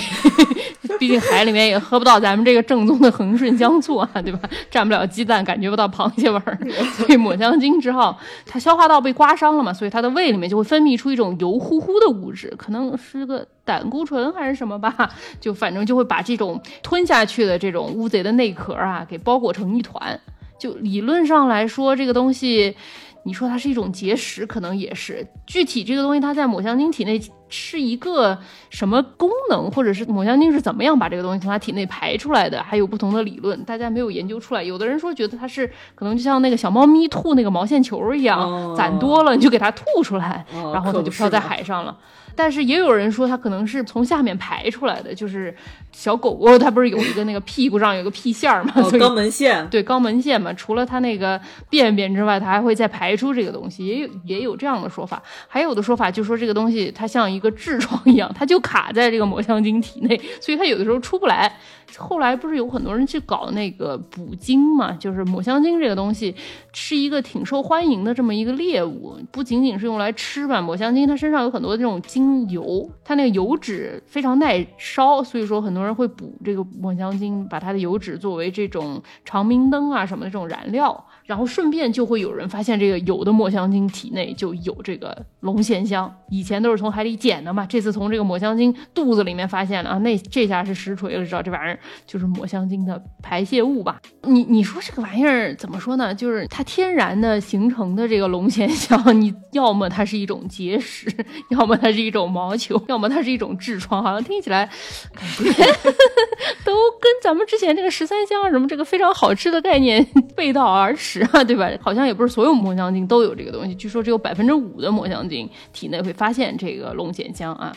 [0.97, 4.39] 毕竟海里面也喝不到咱们这个正宗的恒顺香醋啊，对吧？
[4.71, 6.57] 蘸不了鸡蛋，感觉不到螃蟹味儿，
[6.95, 15.09] 所以抹香鲸之后，它消化道被刮伤了嘛，所以它的胃里面就会分泌出一种油乎乎的物质，可能是个胆固醇还是什么吧，
[15.41, 20.17] 就反正就会把这种吞下去的这种乌贼的内壳啊给包裹成一团。
[20.57, 22.77] 就理论上来说，这个东西，
[23.23, 25.27] 你说它是一种结石，可能也是。
[25.45, 28.37] 具体这个东西它在抹香鲸体内是一个
[28.69, 34.63] 什么功能，或者是抹香鲸是怎么样把这个东西从它体内排出来的，还有不同的理论，大家没有研究出来。
[34.63, 41.95] 有的人说觉得它是可能就像那个小猫咪吐那个毛线球一样，哦攒多了你就给它吐出来，哦然后它就漂在海上了。
[42.35, 45.55] 但是也有人说它可能是从下面排出来的，就是
[45.91, 55.21] 小狗狗它不是有一个那个屁股上有个屁线儿嘛，哦肛门腺，对肛门腺嘛，除了它那个便便之外，它还会再排出这个东西，也有也有这样的说法。
[55.47, 61.51] 还有的说法就说这个东西它像一个痔疮一样，它就卡在这个抹香鲸体内，所以它有的时候出不来。
[61.97, 66.35] 后来不是有很多人去搞那个捕鲸嘛，就是抹香鲸这个东西
[66.73, 94.01] 是一个挺受欢迎的这么一个猎物，不仅仅是用来吃吧，抹香鲸它身上有很多这种精油，它那个油脂非常耐烧，所以说很多人会捕这个抹香鲸，把它的油脂作为这种长明灯啊什么的这种燃料，然后顺便就会有人发现这个有的抹香鲸体内就有这个龙涎香，以前都是从海里捡的嘛，这次从这个抹香鲸肚子里面发现了啊，那这下是实锤了，知道这玩意儿就是抹香鲸的排泄物吧？
[94.23, 96.13] 你你说这个玩意儿怎么说呢？
[96.13, 101.09] 就是它天然的形成的这个龙涎香，你要么它是一种结石，
[101.51, 104.69] 要么它是一种毛球，要么它是一种痔疮，好像听起来
[105.13, 105.63] 感觉
[106.65, 110.05] 都跟咱们之前这个十三香什么这个非常好吃的概念
[110.35, 111.69] 背道而驰啊， 对吧？
[111.81, 117.75] 好像也不是所有抹香鲸都有这个东西，据说只有百分之五的抹香鲸体内会发现这个龙涎香啊。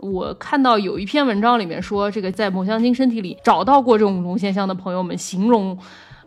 [0.00, 5.78] 我看到有一篇文章里面说，这个在抹香鲸身体里找到过这种龙涎香的朋友们形容。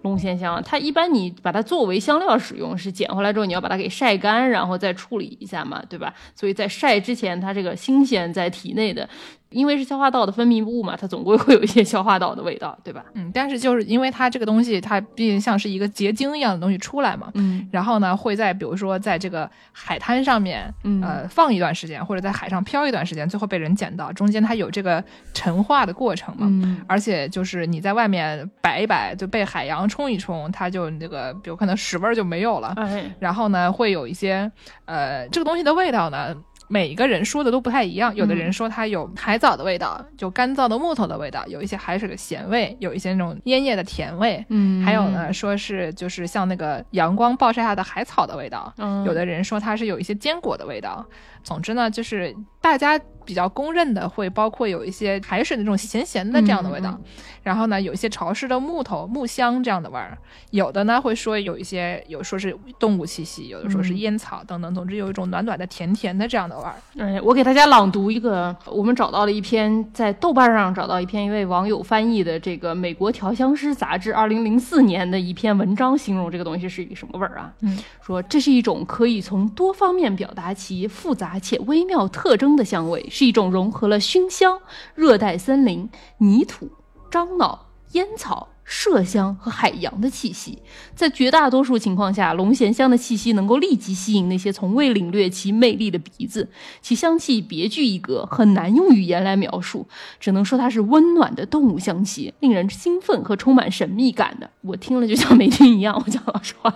[0.03, 6.12] 龙涎香，它一般你把它作为香料使用，是捡回来之后你要把它给晒干，然后再处理一下嘛，对吧？
[6.34, 9.07] 所以在晒之前，它这个新鲜在体内的，
[9.52, 13.06] 因为是消化道的分泌物嘛，它总归会有一些消化道的味道，对吧？
[13.14, 26.47] 嗯，但是就是因为它这个东西，它毕竟像是一个结晶一样的东西出来嘛，嗯然后呢，会在比如说在这个海滩上面，嗯呃，放一段时间，或者在海上漂一段时间，最后被人捡到，中间它有这个陈化的过程嘛。
[26.49, 32.74] 嗯而且就是你在外面摆一摆，就被海洋冲一冲，它就那个，比如可能屎味儿就没有了。
[32.78, 34.49] 哎，然后呢，会有一些
[34.86, 36.36] 呃，这个东西的味道呢，
[36.72, 38.15] 每一个人说的都不太一样。
[38.15, 44.43] 有的人说它有海藻的味道，就干燥的木头的味道，有一些海水的咸味，有一些那种烟叶的甜味。
[44.47, 51.05] 嗯还有呢，，说是就是像那个阳光暴晒下的海草的味道，嗯有的人说它是有一些坚果的味道。
[51.43, 57.03] 总之呢，就是大家比较公认的会包括有一些海水的那种咸咸的这样的味道，嗯
[57.43, 60.15] 然后呢有一些潮湿的木头木香这样的味儿，
[60.51, 66.76] 有的呢会说有一些有说是动物气息，有的说是嗯烟草等等，总之有一种暖暖的甜甜的这样的味儿。
[66.99, 77.51] 哎，我给大家朗读一个，我们找到了一篇在豆瓣上找到一篇一位网友翻译的这个美国调香师杂志二零零四年的一篇文章，形容这个东西是一个什么味儿啊？
[77.61, 84.59] 嗯，说这是一种可以从多方面表达其复杂且微妙特征的香味，是一种融合了熏香、
[84.95, 85.89] 热带森林、
[86.20, 86.72] 泥土、
[87.12, 88.47] 樟脑、烟草。
[88.64, 90.57] 麝香和海洋的气息，
[90.95, 96.47] 在绝大多数情况下，龙涎香的气息能够立即吸引那些从未领略其魅力的鼻子，
[96.82, 99.86] 其香气别具一格，很难用语言来描述，
[100.22, 104.49] 只能说它是温暖的动物香气，令人兴奋和充满神秘感的。
[104.62, 106.74] 我听了就像没听一样，我讲老实话，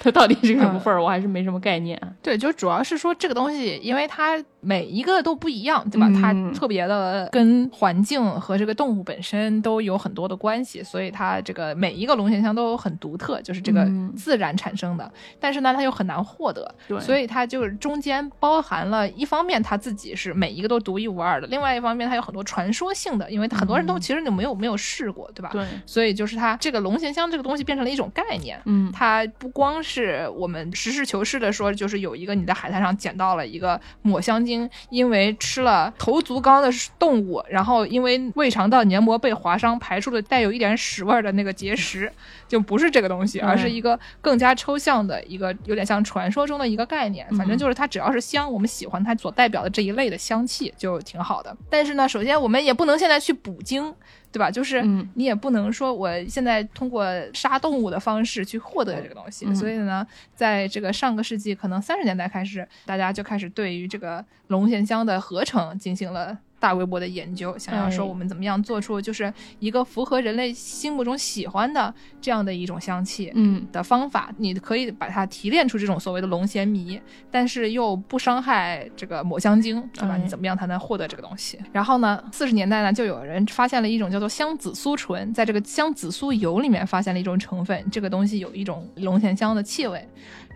[0.00, 2.00] 它到底是个什么味儿，我还是没什么概念。
[2.22, 6.10] 对，就主要是说这个东西，因为它每一个都不一样，对吧？
[6.20, 15.08] 它嗯特别的跟环境和这个动物本身都有很多的关系，所以它这个每一个龙涎香都很独特，就是这个嗯自然产生的。
[15.38, 25.50] 但是呢，它又很难获得，对所以它就是中间包含了一方面它自己是每一个都独一无二的，另外一方面它有很多传说性的，因为很多人都其实就没有没有试过，对吧？
[25.52, 28.60] 对，所以就是它这个龙涎香这个东西变成了一种概念。
[28.64, 34.55] 嗯，它不光是我们实事求是的说，就是有一个你在海滩上捡到了一个抹香鲸，
[34.90, 42.10] 因为吃了头足纲的动物，然后因为胃肠道黏膜被划伤，排出了带有一点屎味儿的那个结石，
[42.46, 47.26] 就不是这个东西，而是一个更加抽象的一个，有点像传说中的一个概念。
[47.36, 51.56] 反正就是它只要是香，我们喜欢它所代表的这一类的香气就挺好的。
[51.68, 53.94] 但是呢，首先我们也不能现在去捕鲸。
[54.36, 54.50] 对吧？
[54.50, 66.36] 就是嗯你也不能说我现在通过杀动物的方式去获得这个东西，嗯所以呢，在这个上个世纪可能三十年代开始，大家就开始对于这个龙涎香的合成进行了。
[66.58, 77.00] 大规模的研究，想要说哎我们怎么样做出就是一个符合人类心目中喜欢的这样的一种香气，嗯的方法，你可以把它提炼出这种所谓的龙涎醚，
[77.30, 80.14] 但是又不伤害这个抹香鲸，对吧？
[80.14, 81.58] 哎你怎么样才能获得这个东西？
[81.72, 90.06] 然后呢，四十年代呢，就有人发现了一种叫做香紫苏醇，在这个香紫苏油里面发现了一种成分，这个东西有一种龙涎香的气味。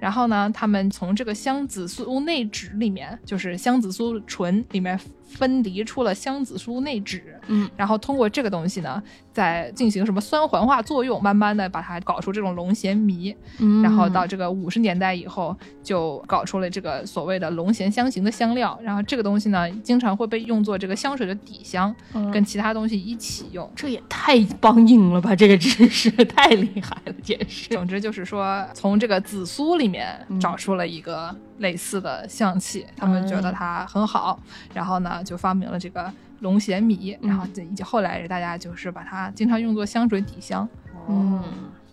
[0.01, 4.99] 然后呢，他们从这个香紫苏内酯里面，就是香紫苏醇里面
[5.31, 9.03] 分离出了香紫苏内酯，嗯，然后通过这个东西呢，
[9.33, 22.31] 再进行什么酸环化作用，慢慢的把它搞出这种龙涎醚，嗯，然后到这个五十年代以后，就搞出了这个所谓的龙涎香型的香料，然后这个东西呢，经常会被用作这个香水的底香，嗯。
[22.31, 23.69] 跟其他东西一起用。
[23.75, 25.35] 这也太梆硬了吧！
[25.35, 27.69] 这个知识太厉害了，简直。
[27.75, 30.41] 总之就是说，从这个紫苏里面嗯。
[30.41, 34.41] 找出了一个类似的香气，他们觉得它很好，
[34.73, 40.69] 然后呢就发明了这个龙涎米，然后这以及后来大家就是把它经常用作香水底香。
[41.09, 41.43] 嗯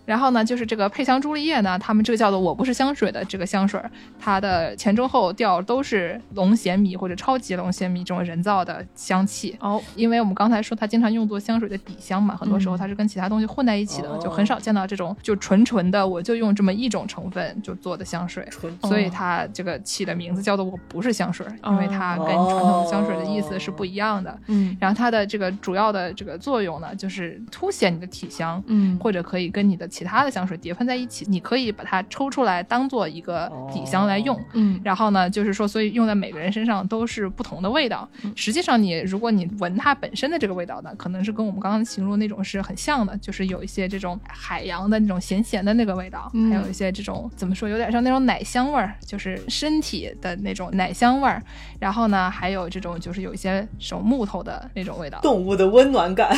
[0.08, 3.78] 然后呢，就是这个配香朱丽叶呢，他们这个叫做“我不是香水”的这个香水，
[4.18, 9.58] 它的前中后调都是龙涎米或者超级龙涎米这种人造的香气。
[9.60, 18.47] 哦，因为我们刚才说它经常用作香水的底香嘛，很多时候它是跟其他东西混在一起的，哦就很少见到这种就纯纯的，我就用这么一种成分就做的香水。
[18.84, 24.39] 所以它这个起的名字叫做“我不是香水”，因为它跟哦传统的香水的意思是不一样的。
[24.47, 34.39] 嗯然后它的这个主要的这个作用呢，就是凸显你的体香，嗯或者可以跟你的其他的香水叠喷在一起，你可以把它抽出来当做一个底香来用。
[34.53, 38.07] 嗯然后呢，就是说，所以用在每个人身上都是不同的味道。
[38.23, 51.41] 嗯实际上你，如果你闻它本身的这个味道呢，可能是跟我们刚刚形容那种是很像的，就是有一些这种海洋的那种咸咸的那个味道，嗯还有一些这种怎么说，有点像那种奶香味儿，就是身体的那种奶香味儿。
[51.79, 55.19] 然后呢，还有这种就是有一些这种木头的那种味道。
[55.21, 56.35] 动物的温暖感，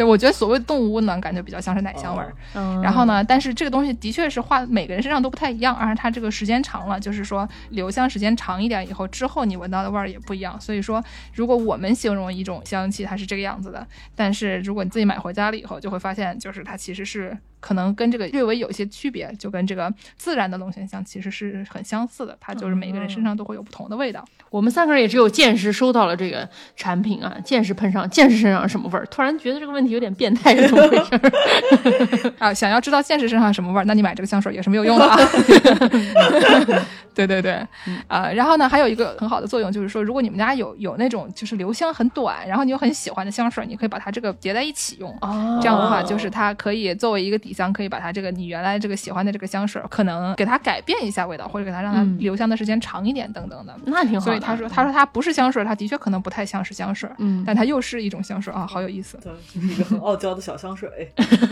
[0.00, 2.34] 对，我觉得所谓动物温暖感就比较像是奶香味儿。
[2.54, 10.58] 嗯，然后呢，但是这个东西的确是画每个人身上都不太一样，而且它这个时间长了，就是说留香时间长一点以后，之后你闻到的味儿也不一样。
[10.58, 13.86] 所以说，如果我们形容一种香气它是这个样子的，
[14.16, 24.24] 但是如果你自己买回家了以后，就会发现就是它其实是可能跟这个略微有一些区别，就跟这个自然的龙涎香其实是很相似的，它就是每个人身上都会有不同的味道。
[24.48, 29.06] 我们三个人也只有见识收到了这个产品啊，见识喷上，见识身上什么味儿？
[29.06, 32.32] 突然觉得这个问题有点变态，是怎么回事儿？
[32.48, 35.18] 啊，想要知道见识身上什么味儿，那你买这个香水也是没有用的啊。
[37.14, 37.66] 对对对，
[38.08, 45.10] 呃，然后呢，还有一个很好的作用就是说，如果你们家有有那种就是留香很短，然后你又很喜欢的香水，你可以把它这个叠在一起用。
[45.20, 53.74] 哦这样的话，就是它可以作为一个底香，可以把它这个你原来这个喜欢的这个香水，可能给它改变一下味道，或者给它让它嗯留香的时间长一点，等等的。
[53.86, 54.24] 那挺好。
[54.24, 59.18] 所以他说，他说它不是香水，它的确可能不太像是香水，嗯但它又是一种香水啊，好有意思。
[59.22, 60.88] 对，一个很傲娇的小香水。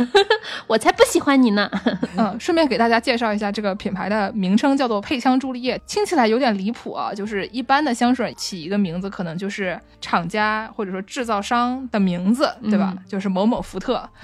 [0.66, 1.70] 我才不喜欢你呢。
[2.16, 7.12] 嗯，顺便给大家介绍一下这个品牌的名称，叫做配香朱丽叶，听起来有点离谱啊。
[7.12, 12.94] 就是一般的香水起一个名字，可能就是厂家或者说制造商的名字，对吧？
[13.08, 14.08] 就是某某福特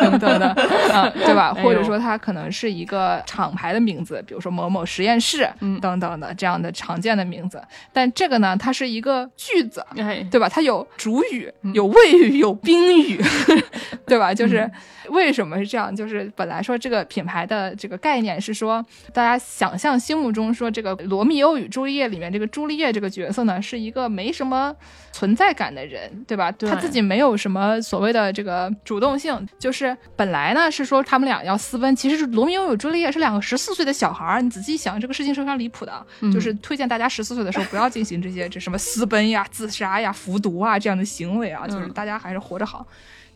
[0.00, 0.48] 等等的，
[0.92, 1.52] 啊，对吧？
[1.56, 7.60] 哎或者说它可能是一个厂牌的名字，比如说某某实验室，嗯等等的这样的常见的名字。
[7.92, 10.48] 但这个呢，它是一个句子，哎，对吧？
[10.48, 13.20] 它有主语，有谓语，有宾语，
[14.06, 14.32] 对吧？
[14.32, 14.70] 就是
[15.08, 15.94] 为什么是这样？
[15.94, 24.74] 就是本来说这个品牌的这个概念是说，大家想象心目中说这个《罗密欧与朱丽叶》里面这个朱丽叶这个角色呢，是一个没什么
[25.12, 26.50] 存在感的人，对吧？
[26.52, 36.06] 对他自己没有什么所谓的这个主动性，就是本来呢是说他们俩要私奔，其实是罗密欧与朱丽叶是两个十四岁的小孩儿，你仔细想，这个事情是非常离谱的。
[36.32, 42.86] 就是推荐大家十四岁的时候不要进行这些这什么私奔呀、自杀呀、服毒啊这样的行为啊，就是大家还是活着好。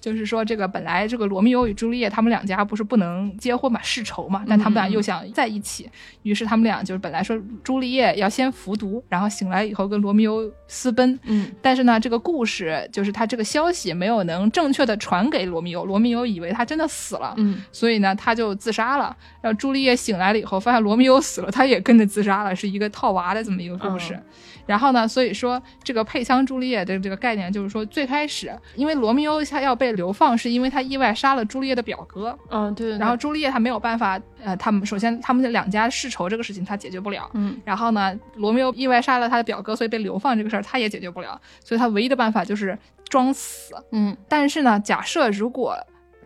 [0.01, 5.88] 就是说，这个本来这个罗密欧与朱丽叶他们两家不是不能结婚嘛，世仇嘛，但他们俩又想在一起，
[6.22, 19.14] 于是他们俩就是本来说朱丽叶要先服毒，然后醒来以后跟罗密欧私奔，嗯，但是呢，这个故事就是他这个消息没有能正确的传给罗密欧，罗密欧以为他真的死了，嗯，所以呢，他就自杀了。
[19.42, 24.14] 然后朱丽叶醒来了以后，发现罗密欧死了，他也跟着自杀了，是一个套娃的这么一个故事。
[24.14, 24.22] 嗯
[24.71, 32.99] 然后呢，所以说这个配枪朱丽叶的这个概念，就是说最开始，因为罗密欧他要被流放，是因为他意外杀了朱丽叶的表哥，嗯，对对对。
[33.01, 43.75] 然后朱丽叶她没有办法，呃，他们首先他们的两家世仇这个事情他解决不了，嗯，然后呢，罗密欧意外杀了他的表哥，所以被流放这个事儿他也解决不了，所以他唯一的办法就是装死。
[43.91, 44.16] 嗯。
[44.29, 45.77] 但是呢，假设如果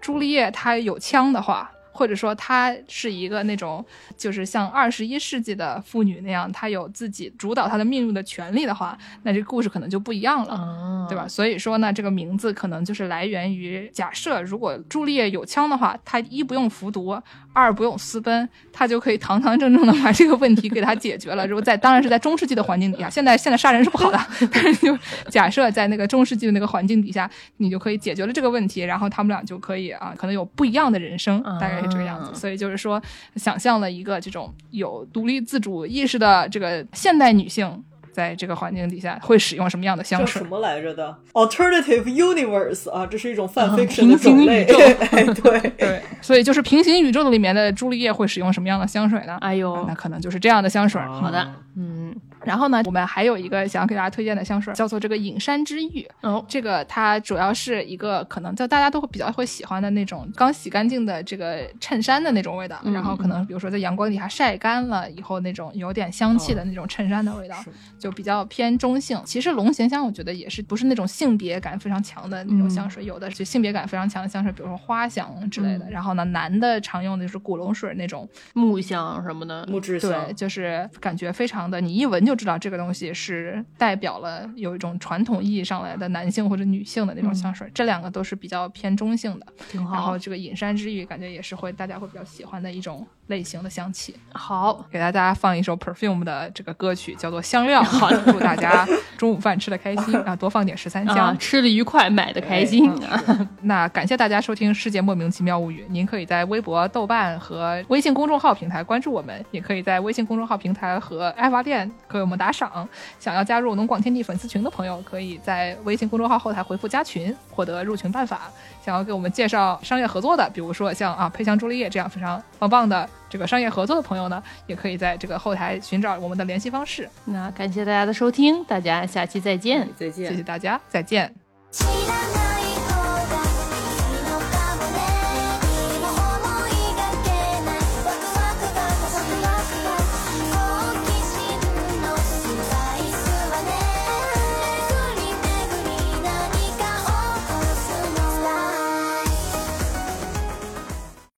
[0.03, 3.85] 朱丽叶她有枪的话，或者说她是一个那种
[4.17, 10.55] 就是像二十一世纪的妇女那样，她有自己主导她的命运的权利的话，那这故事可能就不一样了。
[10.55, 11.29] 啊，对吧？？
[11.29, 17.17] 所以说呢，这个名字可能就是来源于假设，如果朱丽叶有枪的话，她一不用服毒，
[17.55, 21.47] 二不用私奔，他就可以堂堂正正的把这个问题给他解决了。
[21.47, 24.19] 如果在当然是在中世纪的环境底下，现在现在杀人是不好的，
[24.53, 24.99] 但是就
[25.31, 32.31] 假设在那个中世纪的那个环境底下，你就可以解决了这个问题，然后他们俩就可以啊，可能有不一样的人生，大概是这个样子。
[32.31, 33.01] 啊所以就是说，
[33.37, 37.83] 想象了一个这种有独立自主意识的这个现代女性。
[38.15, 40.49] 在这个环境底下会使用什么样的香水叫什？
[40.49, 44.45] 么来着的？Alternative Universe 啊，这是一种泛啊 fiction 的平行。
[44.47, 44.79] 宇宙
[45.11, 49.37] 哎，对，对，所以就是平行宇宙里面的朱丽叶会使用什么样的香水呢？
[49.41, 51.01] 哎呦那，可能就是这样的香水。
[51.03, 51.47] 好的，
[51.77, 52.15] 嗯，
[52.45, 56.07] 然后呢，我们还有一个想要给大家推荐的香水，叫做这个隐山之玉。
[56.21, 69.21] 哦，这个它主要是一个可能在大家都会比较会喜欢的那种刚洗干净的这个衬衫的那种味道，嗯然后可能比如说在阳光底下晒干了以后那种有点香气的那种衬衫的味道，是就比较偏中性。
[69.25, 75.85] 其实龙涎香我觉得也是不是那种性别感非常强的那种香水，有的就性别感非常强的香水，比如说花香之类的。
[75.87, 75.91] 嗯。
[75.91, 87.71] 然后呢，男的常用的就是古龙水那种，木香什么的，木质香对，香，就是感觉非常的，你一闻就知道这个东西是代表了有一种传统意义上来的男性或者女性的那种香水。
[87.75, 89.47] 这两个都是比较偏中性的。
[89.71, 90.19] 挺好然后。
[90.25, 94.15] 这个隐山之玉感觉也是会大家会比较喜欢的一种类型的香气。
[94.33, 97.83] 好，给大家放一首 Perfume 的这个歌曲，叫做《香料》。
[97.85, 98.87] 好，祝大家
[99.19, 101.17] 中午饭吃的开心啊，多放点十三香。
[101.17, 103.49] 啊，吃的愉快，买的开心啊！
[103.63, 112.88] 那感谢大家收听《世界莫名其妙物语》，您可以在微博、豆瓣和微信公众号平台关注我们，也可以在微信公众号平台和爱发电给我们打赏。
[113.20, 118.52] 想要加入农广天地粉丝群的朋友，可以在微信公众号后台回复“加群”，获得入群办法。
[118.84, 127.08] 想要给我们介绍商业合作的，比如说像啊配香朱丽叶这样非常棒棒的这个商业合作的朋友呢，也可以在这个后台寻找我们的联系方式。
[127.26, 129.88] 那感谢大家的收听，大家下期再见。
[129.96, 130.36] 再见谢。
[130.36, 131.34] 谢大家，再见。
[131.72, 132.93] 知らない